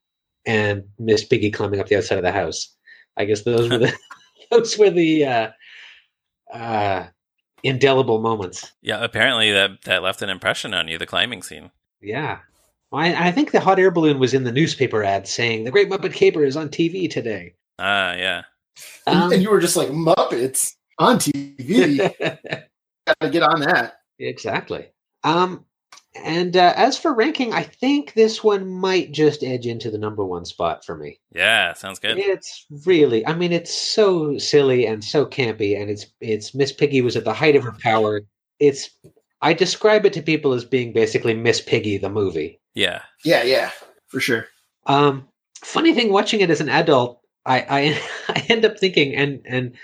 and 0.46 0.84
Miss 1.00 1.24
Piggy 1.24 1.52
climbing 1.52 1.80
up 1.80 1.88
the 1.88 1.98
outside 1.98 2.18
of 2.18 2.24
the 2.24 2.32
house. 2.32 2.76
I 3.18 3.26
guess 3.26 3.42
those 3.44 3.70
were 3.70 3.78
the 3.80 3.94
those 4.52 4.78
were 4.78 4.90
the 4.90 5.26
uh, 5.26 5.50
uh, 6.54 7.08
indelible 7.64 8.20
moments. 8.22 8.72
Yeah, 8.82 9.04
apparently 9.04 9.52
that, 9.52 9.82
that 9.86 10.04
left 10.04 10.22
an 10.22 10.30
impression 10.30 10.74
on 10.74 10.88
you, 10.88 10.98
the 10.98 11.06
climbing 11.06 11.42
scene. 11.44 11.72
Yeah. 12.02 12.40
I, 12.92 13.30
I 13.30 13.32
think 13.32 13.52
the 13.52 13.60
hot 13.60 13.80
air 13.80 13.90
balloon 13.90 14.20
was 14.20 14.34
in 14.36 14.44
the 14.44 14.52
newspaper 14.52 15.04
ad 15.04 15.28
saying 15.28 15.64
the 15.64 15.72
Great 15.72 15.90
Muppet 15.90 16.14
Caper 16.14 16.44
is 16.44 16.56
on 16.56 16.70
TV 16.70 17.10
today. 17.10 17.56
Ah, 17.80 18.14
yeah. 18.14 18.44
And- 19.08 19.18
Um, 19.24 19.32
and 19.34 19.42
you 19.42 19.50
were 19.50 19.60
just 19.60 19.76
like, 19.76 19.90
Muppets 19.90 20.76
on 21.00 21.18
TV. 21.18 21.98
Gotta 23.08 23.32
get 23.32 23.44
on 23.44 23.62
that. 23.62 23.96
exactly. 24.20 24.86
Um, 25.24 25.66
and 26.16 26.56
uh, 26.56 26.74
as 26.76 26.98
for 26.98 27.14
ranking, 27.14 27.54
I 27.54 27.64
think 27.64 28.14
this 28.14 28.44
one 28.44 28.70
might 28.70 29.12
just 29.12 29.44
edge 29.44 29.66
into 29.66 29.90
the 29.90 29.98
number 29.98 30.24
one 30.24 30.46
spot 30.46 30.86
for 30.86 30.96
me. 30.96 31.20
Yeah, 31.34 31.74
sounds 31.74 32.00
good. 32.00 32.18
It's 32.18 32.66
really, 32.86 33.26
I 33.26 33.34
mean, 33.34 33.52
it's 33.52 33.74
so 33.74 34.38
silly 34.38 34.86
and 34.86 35.04
so 35.04 35.26
campy, 35.26 35.80
and 35.80 35.90
it's 35.90 36.06
it's 36.22 36.54
Miss 36.54 36.72
Piggy 36.72 37.02
was 37.02 37.16
at 37.16 37.26
the 37.26 37.34
height 37.34 37.56
of 37.56 37.64
her 37.64 37.76
power. 37.82 38.22
It's 38.60 38.90
I 39.42 39.54
describe 39.54 40.06
it 40.06 40.14
to 40.14 40.22
people 40.22 40.54
as 40.54 40.66
being 40.66 40.94
basically 40.94 41.34
Miss 41.34 41.62
Piggy 41.62 41.98
the 41.98 42.10
movie. 42.10 42.62
Yeah. 42.76 43.02
Yeah, 43.26 43.44
yeah, 43.44 43.72
for 44.08 44.20
sure. 44.20 44.48
Um, 44.86 45.28
funny 45.64 45.94
thing, 45.94 46.12
watching 46.12 46.42
it 46.42 46.50
as 46.50 46.62
an 46.62 46.70
adult, 46.70 47.22
I, 47.46 47.66
I 47.70 48.02
I 48.30 48.46
end 48.50 48.66
up 48.66 48.80
thinking, 48.80 49.16
and 49.16 49.42
and 49.46 49.76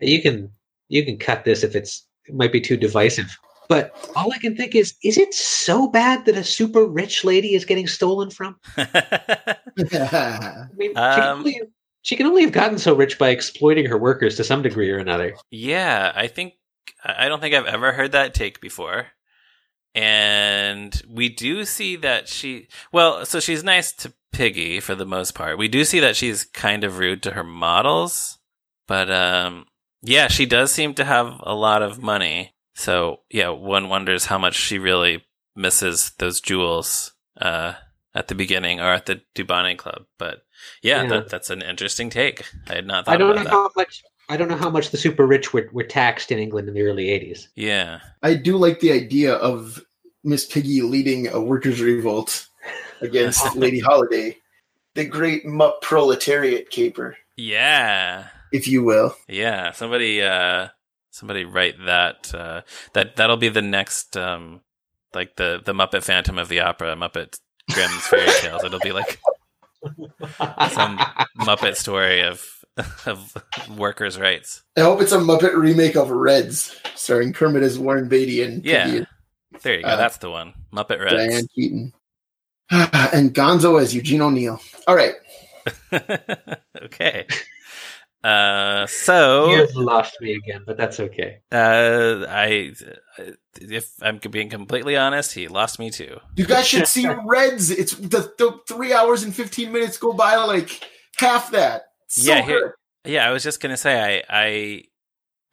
you 0.00 0.20
can 0.20 0.50
you 0.88 1.04
can 1.04 1.18
cut 1.18 1.44
this 1.44 1.62
if 1.62 1.74
it's 1.74 2.06
it 2.26 2.34
might 2.34 2.52
be 2.52 2.60
too 2.60 2.76
divisive, 2.76 3.38
but 3.68 3.94
all 4.14 4.32
I 4.32 4.38
can 4.38 4.56
think 4.56 4.74
is, 4.74 4.94
is 5.02 5.18
it 5.18 5.34
so 5.34 5.88
bad 5.88 6.24
that 6.26 6.36
a 6.36 6.44
super 6.44 6.86
rich 6.86 7.24
lady 7.24 7.54
is 7.54 7.64
getting 7.64 7.86
stolen 7.86 8.30
from? 8.30 8.56
I 8.76 9.56
mean, 10.76 10.96
she, 11.10 11.20
can 11.20 11.24
Um, 11.24 11.38
only, 11.38 11.60
she 12.02 12.16
can 12.16 12.26
only 12.26 12.42
have 12.42 12.52
gotten 12.52 12.78
so 12.78 12.94
rich 12.94 13.18
by 13.18 13.30
exploiting 13.30 13.86
her 13.86 13.98
workers 13.98 14.36
to 14.36 14.44
some 14.44 14.62
degree 14.62 14.90
or 14.90 14.98
another. 14.98 15.34
Yeah, 15.50 16.12
I 16.14 16.26
think 16.28 16.54
I 17.04 17.26
I 17.26 17.28
don't 17.28 17.40
think 17.40 17.54
I've 17.54 17.66
ever 17.66 17.92
heard 17.92 18.12
that 18.12 18.34
take 18.34 18.60
before. 18.60 19.08
And 19.94 21.00
we 21.08 21.28
do 21.30 21.64
see 21.64 21.96
that 21.96 22.28
she 22.28 22.68
well, 22.92 23.24
so 23.24 23.40
she's 23.40 23.64
nice 23.64 23.92
to 23.92 24.12
Piggy 24.32 24.80
for 24.80 24.94
the 24.94 25.06
most 25.06 25.34
part. 25.34 25.56
We 25.58 25.68
do 25.68 25.82
see 25.84 26.00
that 26.00 26.14
she's 26.16 26.44
kind 26.44 26.84
of 26.84 26.98
rude 26.98 27.22
to 27.22 27.30
her 27.32 27.44
models, 27.44 28.38
but 28.86 29.10
um 29.10 29.66
yeah, 30.02 30.28
she 30.28 30.46
does 30.46 30.70
seem 30.72 30.94
to 30.94 31.04
have 31.04 31.40
a 31.42 31.54
lot 31.54 31.82
of 31.82 32.02
money. 32.02 32.52
So, 32.76 33.20
yeah, 33.30 33.48
one 33.48 33.88
wonders 33.88 34.26
how 34.26 34.38
much 34.38 34.54
she 34.54 34.78
really 34.78 35.24
misses 35.56 36.12
those 36.18 36.40
jewels 36.40 37.12
uh 37.40 37.72
at 38.14 38.28
the 38.28 38.34
beginning 38.34 38.80
or 38.80 38.92
at 38.92 39.06
the 39.06 39.20
Dubonnet 39.34 39.78
Club. 39.78 40.04
But 40.18 40.42
yeah, 40.82 41.02
Yeah. 41.02 41.08
That, 41.08 41.28
that's 41.30 41.50
an 41.50 41.62
interesting 41.62 42.10
take. 42.10 42.42
I 42.68 42.74
had 42.76 42.86
not 42.86 43.04
thought 43.06 43.14
I 43.14 43.16
don't 43.18 43.34
know 43.36 43.42
that. 43.44 43.50
how 43.50 43.70
much. 43.76 44.02
I 44.28 44.36
don't 44.36 44.48
know 44.48 44.56
how 44.56 44.70
much 44.70 44.90
the 44.90 44.96
super 44.96 45.24
rich 45.26 45.52
were, 45.52 45.68
were 45.72 45.84
taxed 45.84 46.32
in 46.32 46.38
England 46.38 46.68
in 46.68 46.74
the 46.74 46.82
early 46.82 47.06
'80s. 47.06 47.48
yeah. 47.54 48.00
I 48.22 48.34
do 48.34 48.56
like 48.56 48.80
the 48.80 48.92
idea 48.92 49.34
of 49.34 49.82
Miss 50.24 50.44
Piggy 50.44 50.82
leading 50.82 51.28
a 51.28 51.40
workers' 51.40 51.80
revolt 51.80 52.48
against 53.00 53.54
Lady 53.56 53.78
Holiday, 53.80 54.36
the 54.94 55.04
great 55.04 55.44
Mupp 55.46 55.80
proletariat 55.82 56.70
caper, 56.70 57.16
Yeah. 57.36 58.26
if 58.52 58.66
you 58.66 58.82
will. 58.82 59.14
Yeah, 59.28 59.70
somebody 59.72 60.22
uh 60.22 60.68
somebody 61.16 61.44
write 61.44 61.74
that 61.86 62.34
uh 62.34 62.60
that 62.92 63.16
that'll 63.16 63.36
be 63.38 63.48
the 63.48 63.62
next 63.62 64.16
um 64.16 64.60
like 65.14 65.36
the 65.36 65.62
the 65.64 65.72
Muppet 65.72 66.04
Phantom 66.04 66.38
of 66.38 66.48
the 66.48 66.60
Opera, 66.60 66.94
Muppet 66.94 67.38
Grimm's 67.72 68.06
fairy 68.06 68.30
tales. 68.40 68.62
It'll 68.62 68.78
be 68.80 68.92
like 68.92 69.18
some 70.70 70.98
Muppet 71.38 71.76
story 71.76 72.22
of 72.22 72.46
of 73.06 73.34
workers' 73.76 74.18
rights. 74.18 74.62
I 74.76 74.82
hope 74.82 75.00
it's 75.00 75.12
a 75.12 75.18
Muppet 75.18 75.56
remake 75.56 75.96
of 75.96 76.10
Reds, 76.10 76.78
starring 76.94 77.32
Kermit 77.32 77.62
as 77.62 77.78
Warren 77.78 78.08
Beatty 78.08 78.42
and 78.42 78.64
Yeah. 78.64 79.04
There 79.62 79.76
you 79.76 79.82
go. 79.82 79.88
Uh, 79.88 79.96
That's 79.96 80.18
the 80.18 80.30
one. 80.30 80.52
Muppet 80.72 81.00
Reds. 81.00 81.14
Diane. 81.14 81.46
Keaton. 81.54 81.92
and 82.70 83.32
Gonzo 83.34 83.80
as 83.80 83.94
Eugene 83.94 84.20
O'Neill. 84.20 84.60
All 84.86 84.96
right. 84.96 85.14
okay. 86.82 87.26
Uh 88.24 88.86
so 88.86 89.50
You've 89.50 89.76
lost 89.76 90.14
me 90.20 90.34
again, 90.34 90.62
but 90.66 90.76
that's 90.76 90.98
okay. 90.98 91.38
uh 91.52 92.24
I 92.28 92.72
if 93.60 93.90
I'm 94.02 94.18
being 94.18 94.50
completely 94.50 94.96
honest, 94.96 95.32
he 95.34 95.48
lost 95.48 95.78
me 95.78 95.90
too. 95.90 96.18
You 96.36 96.44
guys 96.46 96.66
should 96.66 96.86
see 96.96 97.06
Reds. 97.24 97.70
It's 97.70 97.92
the, 97.94 98.32
the 98.38 98.58
three 98.66 98.92
hours 98.92 99.22
and 99.22 99.34
15 99.34 99.70
minutes 99.72 99.98
go 99.98 100.12
by 100.12 100.36
like 100.36 100.82
half 101.18 101.50
that. 101.52 101.82
So 102.08 102.22
Yeah, 102.32 102.42
here- 102.42 102.74
Yeah, 103.04 103.28
I 103.28 103.32
was 103.32 103.42
just 103.42 103.60
gonna 103.60 103.76
say 103.76 104.00
I 104.00 104.22
I 104.28 104.82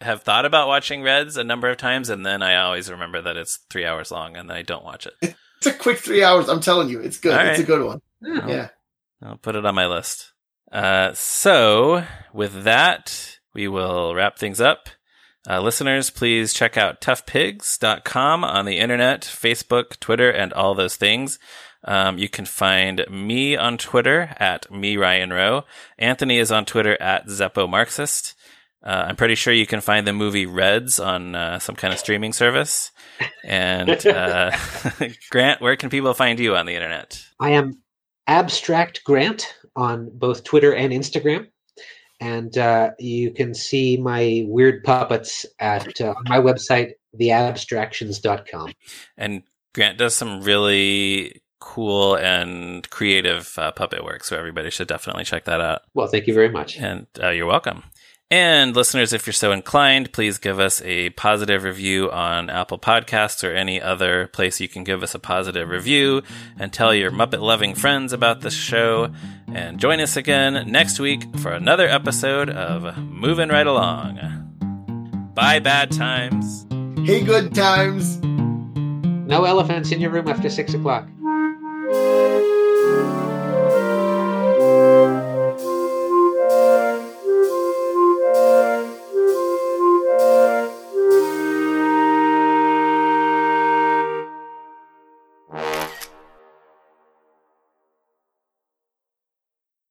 have 0.02 0.24
thought 0.24 0.46
about 0.46 0.68
watching 0.68 1.02
Reds 1.02 1.38
a 1.38 1.44
number 1.46 1.70
of 1.70 1.78
times, 1.78 2.10
and 2.10 2.26
then 2.26 2.42
I 2.44 2.58
always 2.58 2.92
remember 2.92 3.22
that 3.22 3.38
it's 3.38 3.60
three 3.70 3.86
hours 3.86 4.12
long, 4.12 4.36
and 4.36 4.50
then 4.50 4.58
I 4.58 4.62
don't 4.62 4.84
watch 4.84 5.08
it. 5.08 5.36
It's 5.60 5.68
a 5.68 5.74
quick 5.74 6.00
three 6.00 6.22
hours. 6.22 6.50
I'm 6.50 6.60
telling 6.60 6.90
you, 6.90 7.00
it's 7.00 7.20
good. 7.20 7.34
All 7.34 7.46
It's 7.46 7.60
a 7.60 7.64
good 7.64 7.86
one. 7.86 8.02
Yeah. 8.22 8.48
Yeah. 8.48 8.68
I'll 9.22 9.38
put 9.38 9.56
it 9.56 9.66
on 9.66 9.74
my 9.76 9.88
list. 9.88 10.33
Uh, 10.74 11.14
so 11.14 12.04
with 12.34 12.64
that, 12.64 13.38
we 13.54 13.68
will 13.68 14.16
wrap 14.16 14.38
things 14.38 14.60
up. 14.60 14.90
Uh, 15.48 15.62
listeners, 15.62 16.10
please 16.10 16.54
check 16.54 16.78
out 16.78 17.00
toughpigs.com 17.00 18.44
on 18.44 18.66
the 18.66 18.80
internet, 18.80 19.22
Facebook, 19.22 20.00
Twitter, 20.00 20.32
and 20.32 20.52
all 20.54 20.74
those 20.74 20.96
things. 20.96 21.38
Um, 21.86 22.18
you 22.18 22.30
can 22.30 22.46
find 22.46 23.06
me 23.10 23.56
on 23.56 23.78
Twitter 23.78 24.34
at 24.38 24.72
me 24.72 24.98
Ryan 24.98 25.32
Roe. 25.32 25.66
Anthony 26.00 26.38
is 26.38 26.52
on 26.52 26.66
Twitter 26.66 27.00
at 27.02 27.28
Zeppo 27.28 27.70
Marxist. 27.70 28.36
Uh, 28.84 29.06
I'm 29.08 29.16
pretty 29.16 29.36
sure 29.36 29.54
you 29.54 29.68
can 29.68 29.82
find 29.82 30.08
the 30.08 30.14
movie 30.14 30.46
Reds 30.46 31.00
on 31.00 31.36
uh, 31.36 31.60
some 31.60 31.76
kind 31.76 31.94
of 31.94 32.00
streaming 32.00 32.34
service. 32.34 32.92
And 33.44 33.90
uh, 34.08 34.58
Grant, 35.30 35.62
where 35.62 35.76
can 35.76 35.90
people 35.90 36.14
find 36.14 36.40
you 36.40 36.56
on 36.56 36.66
the 36.66 36.74
internet? 36.74 37.22
I 37.40 37.52
am 37.52 37.82
Abstract 38.28 39.04
Grant 39.04 39.54
on 39.76 40.10
both 40.14 40.44
Twitter 40.44 40.74
and 40.74 40.94
Instagram. 40.94 41.48
And 42.20 42.58
uh, 42.58 42.92
you 43.00 43.32
can 43.32 43.54
see 43.54 43.98
my 43.98 44.46
weird 44.48 44.84
puppets 44.84 45.46
at 45.60 46.00
uh, 46.00 46.14
my 46.26 46.38
website, 46.38 46.92
theabstractions.com. 47.20 48.74
And 49.18 49.44
Grant 49.74 49.98
does 49.98 50.16
some 50.16 50.42
really 50.42 51.42
cool 51.60 52.16
and 52.16 52.90
creative 52.90 53.54
uh, 53.58 53.72
puppet 53.72 54.04
work, 54.04 54.24
so 54.24 54.38
everybody 54.38 54.70
should 54.70 54.88
definitely 54.88 55.24
check 55.24 55.46
that 55.46 55.62
out. 55.62 55.82
Well, 55.94 56.08
thank 56.08 56.28
you 56.28 56.34
very 56.34 56.50
much. 56.50 56.78
And 56.78 57.08
uh, 57.22 57.30
you're 57.30 57.48
welcome. 57.48 57.84
And 58.34 58.76
listeners, 58.76 59.14
if 59.14 59.28
you're 59.28 59.32
so 59.32 59.52
inclined, 59.52 60.12
please 60.12 60.40
give 60.40 60.60
us 60.60 60.82
a 60.82 61.12
positive 61.12 61.64
review 61.64 62.10
on 62.10 62.50
Apple 62.50 62.80
Podcasts 62.80 63.48
or 63.48 63.54
any 63.54 63.80
other 63.80 64.26
place 64.26 64.60
you 64.60 64.68
can 64.68 64.84
give 64.84 65.04
us 65.04 65.14
a 65.14 65.20
positive 65.20 65.70
review 65.70 66.24
and 66.58 66.74
tell 66.74 66.96
your 66.96 67.12
Muppet 67.12 67.42
loving 67.42 67.76
friends 67.76 68.12
about 68.12 68.42
this 68.42 68.56
show. 68.56 69.14
And 69.54 69.80
join 69.80 70.00
us 70.00 70.18
again 70.18 70.68
next 70.72 71.00
week 71.00 71.24
for 71.38 71.52
another 71.52 71.88
episode 71.88 72.50
of 72.50 72.98
Moving 72.98 73.50
Right 73.50 73.68
Along. 73.68 74.18
Bye, 75.36 75.60
bad 75.60 75.92
times. 75.92 76.66
Hey, 77.08 77.24
good 77.24 77.54
times. 77.54 78.18
No 79.28 79.44
elephants 79.44 79.92
in 79.92 80.02
your 80.02 80.10
room 80.10 80.28
after 80.28 80.50
six 80.50 80.74
o'clock. 80.74 81.08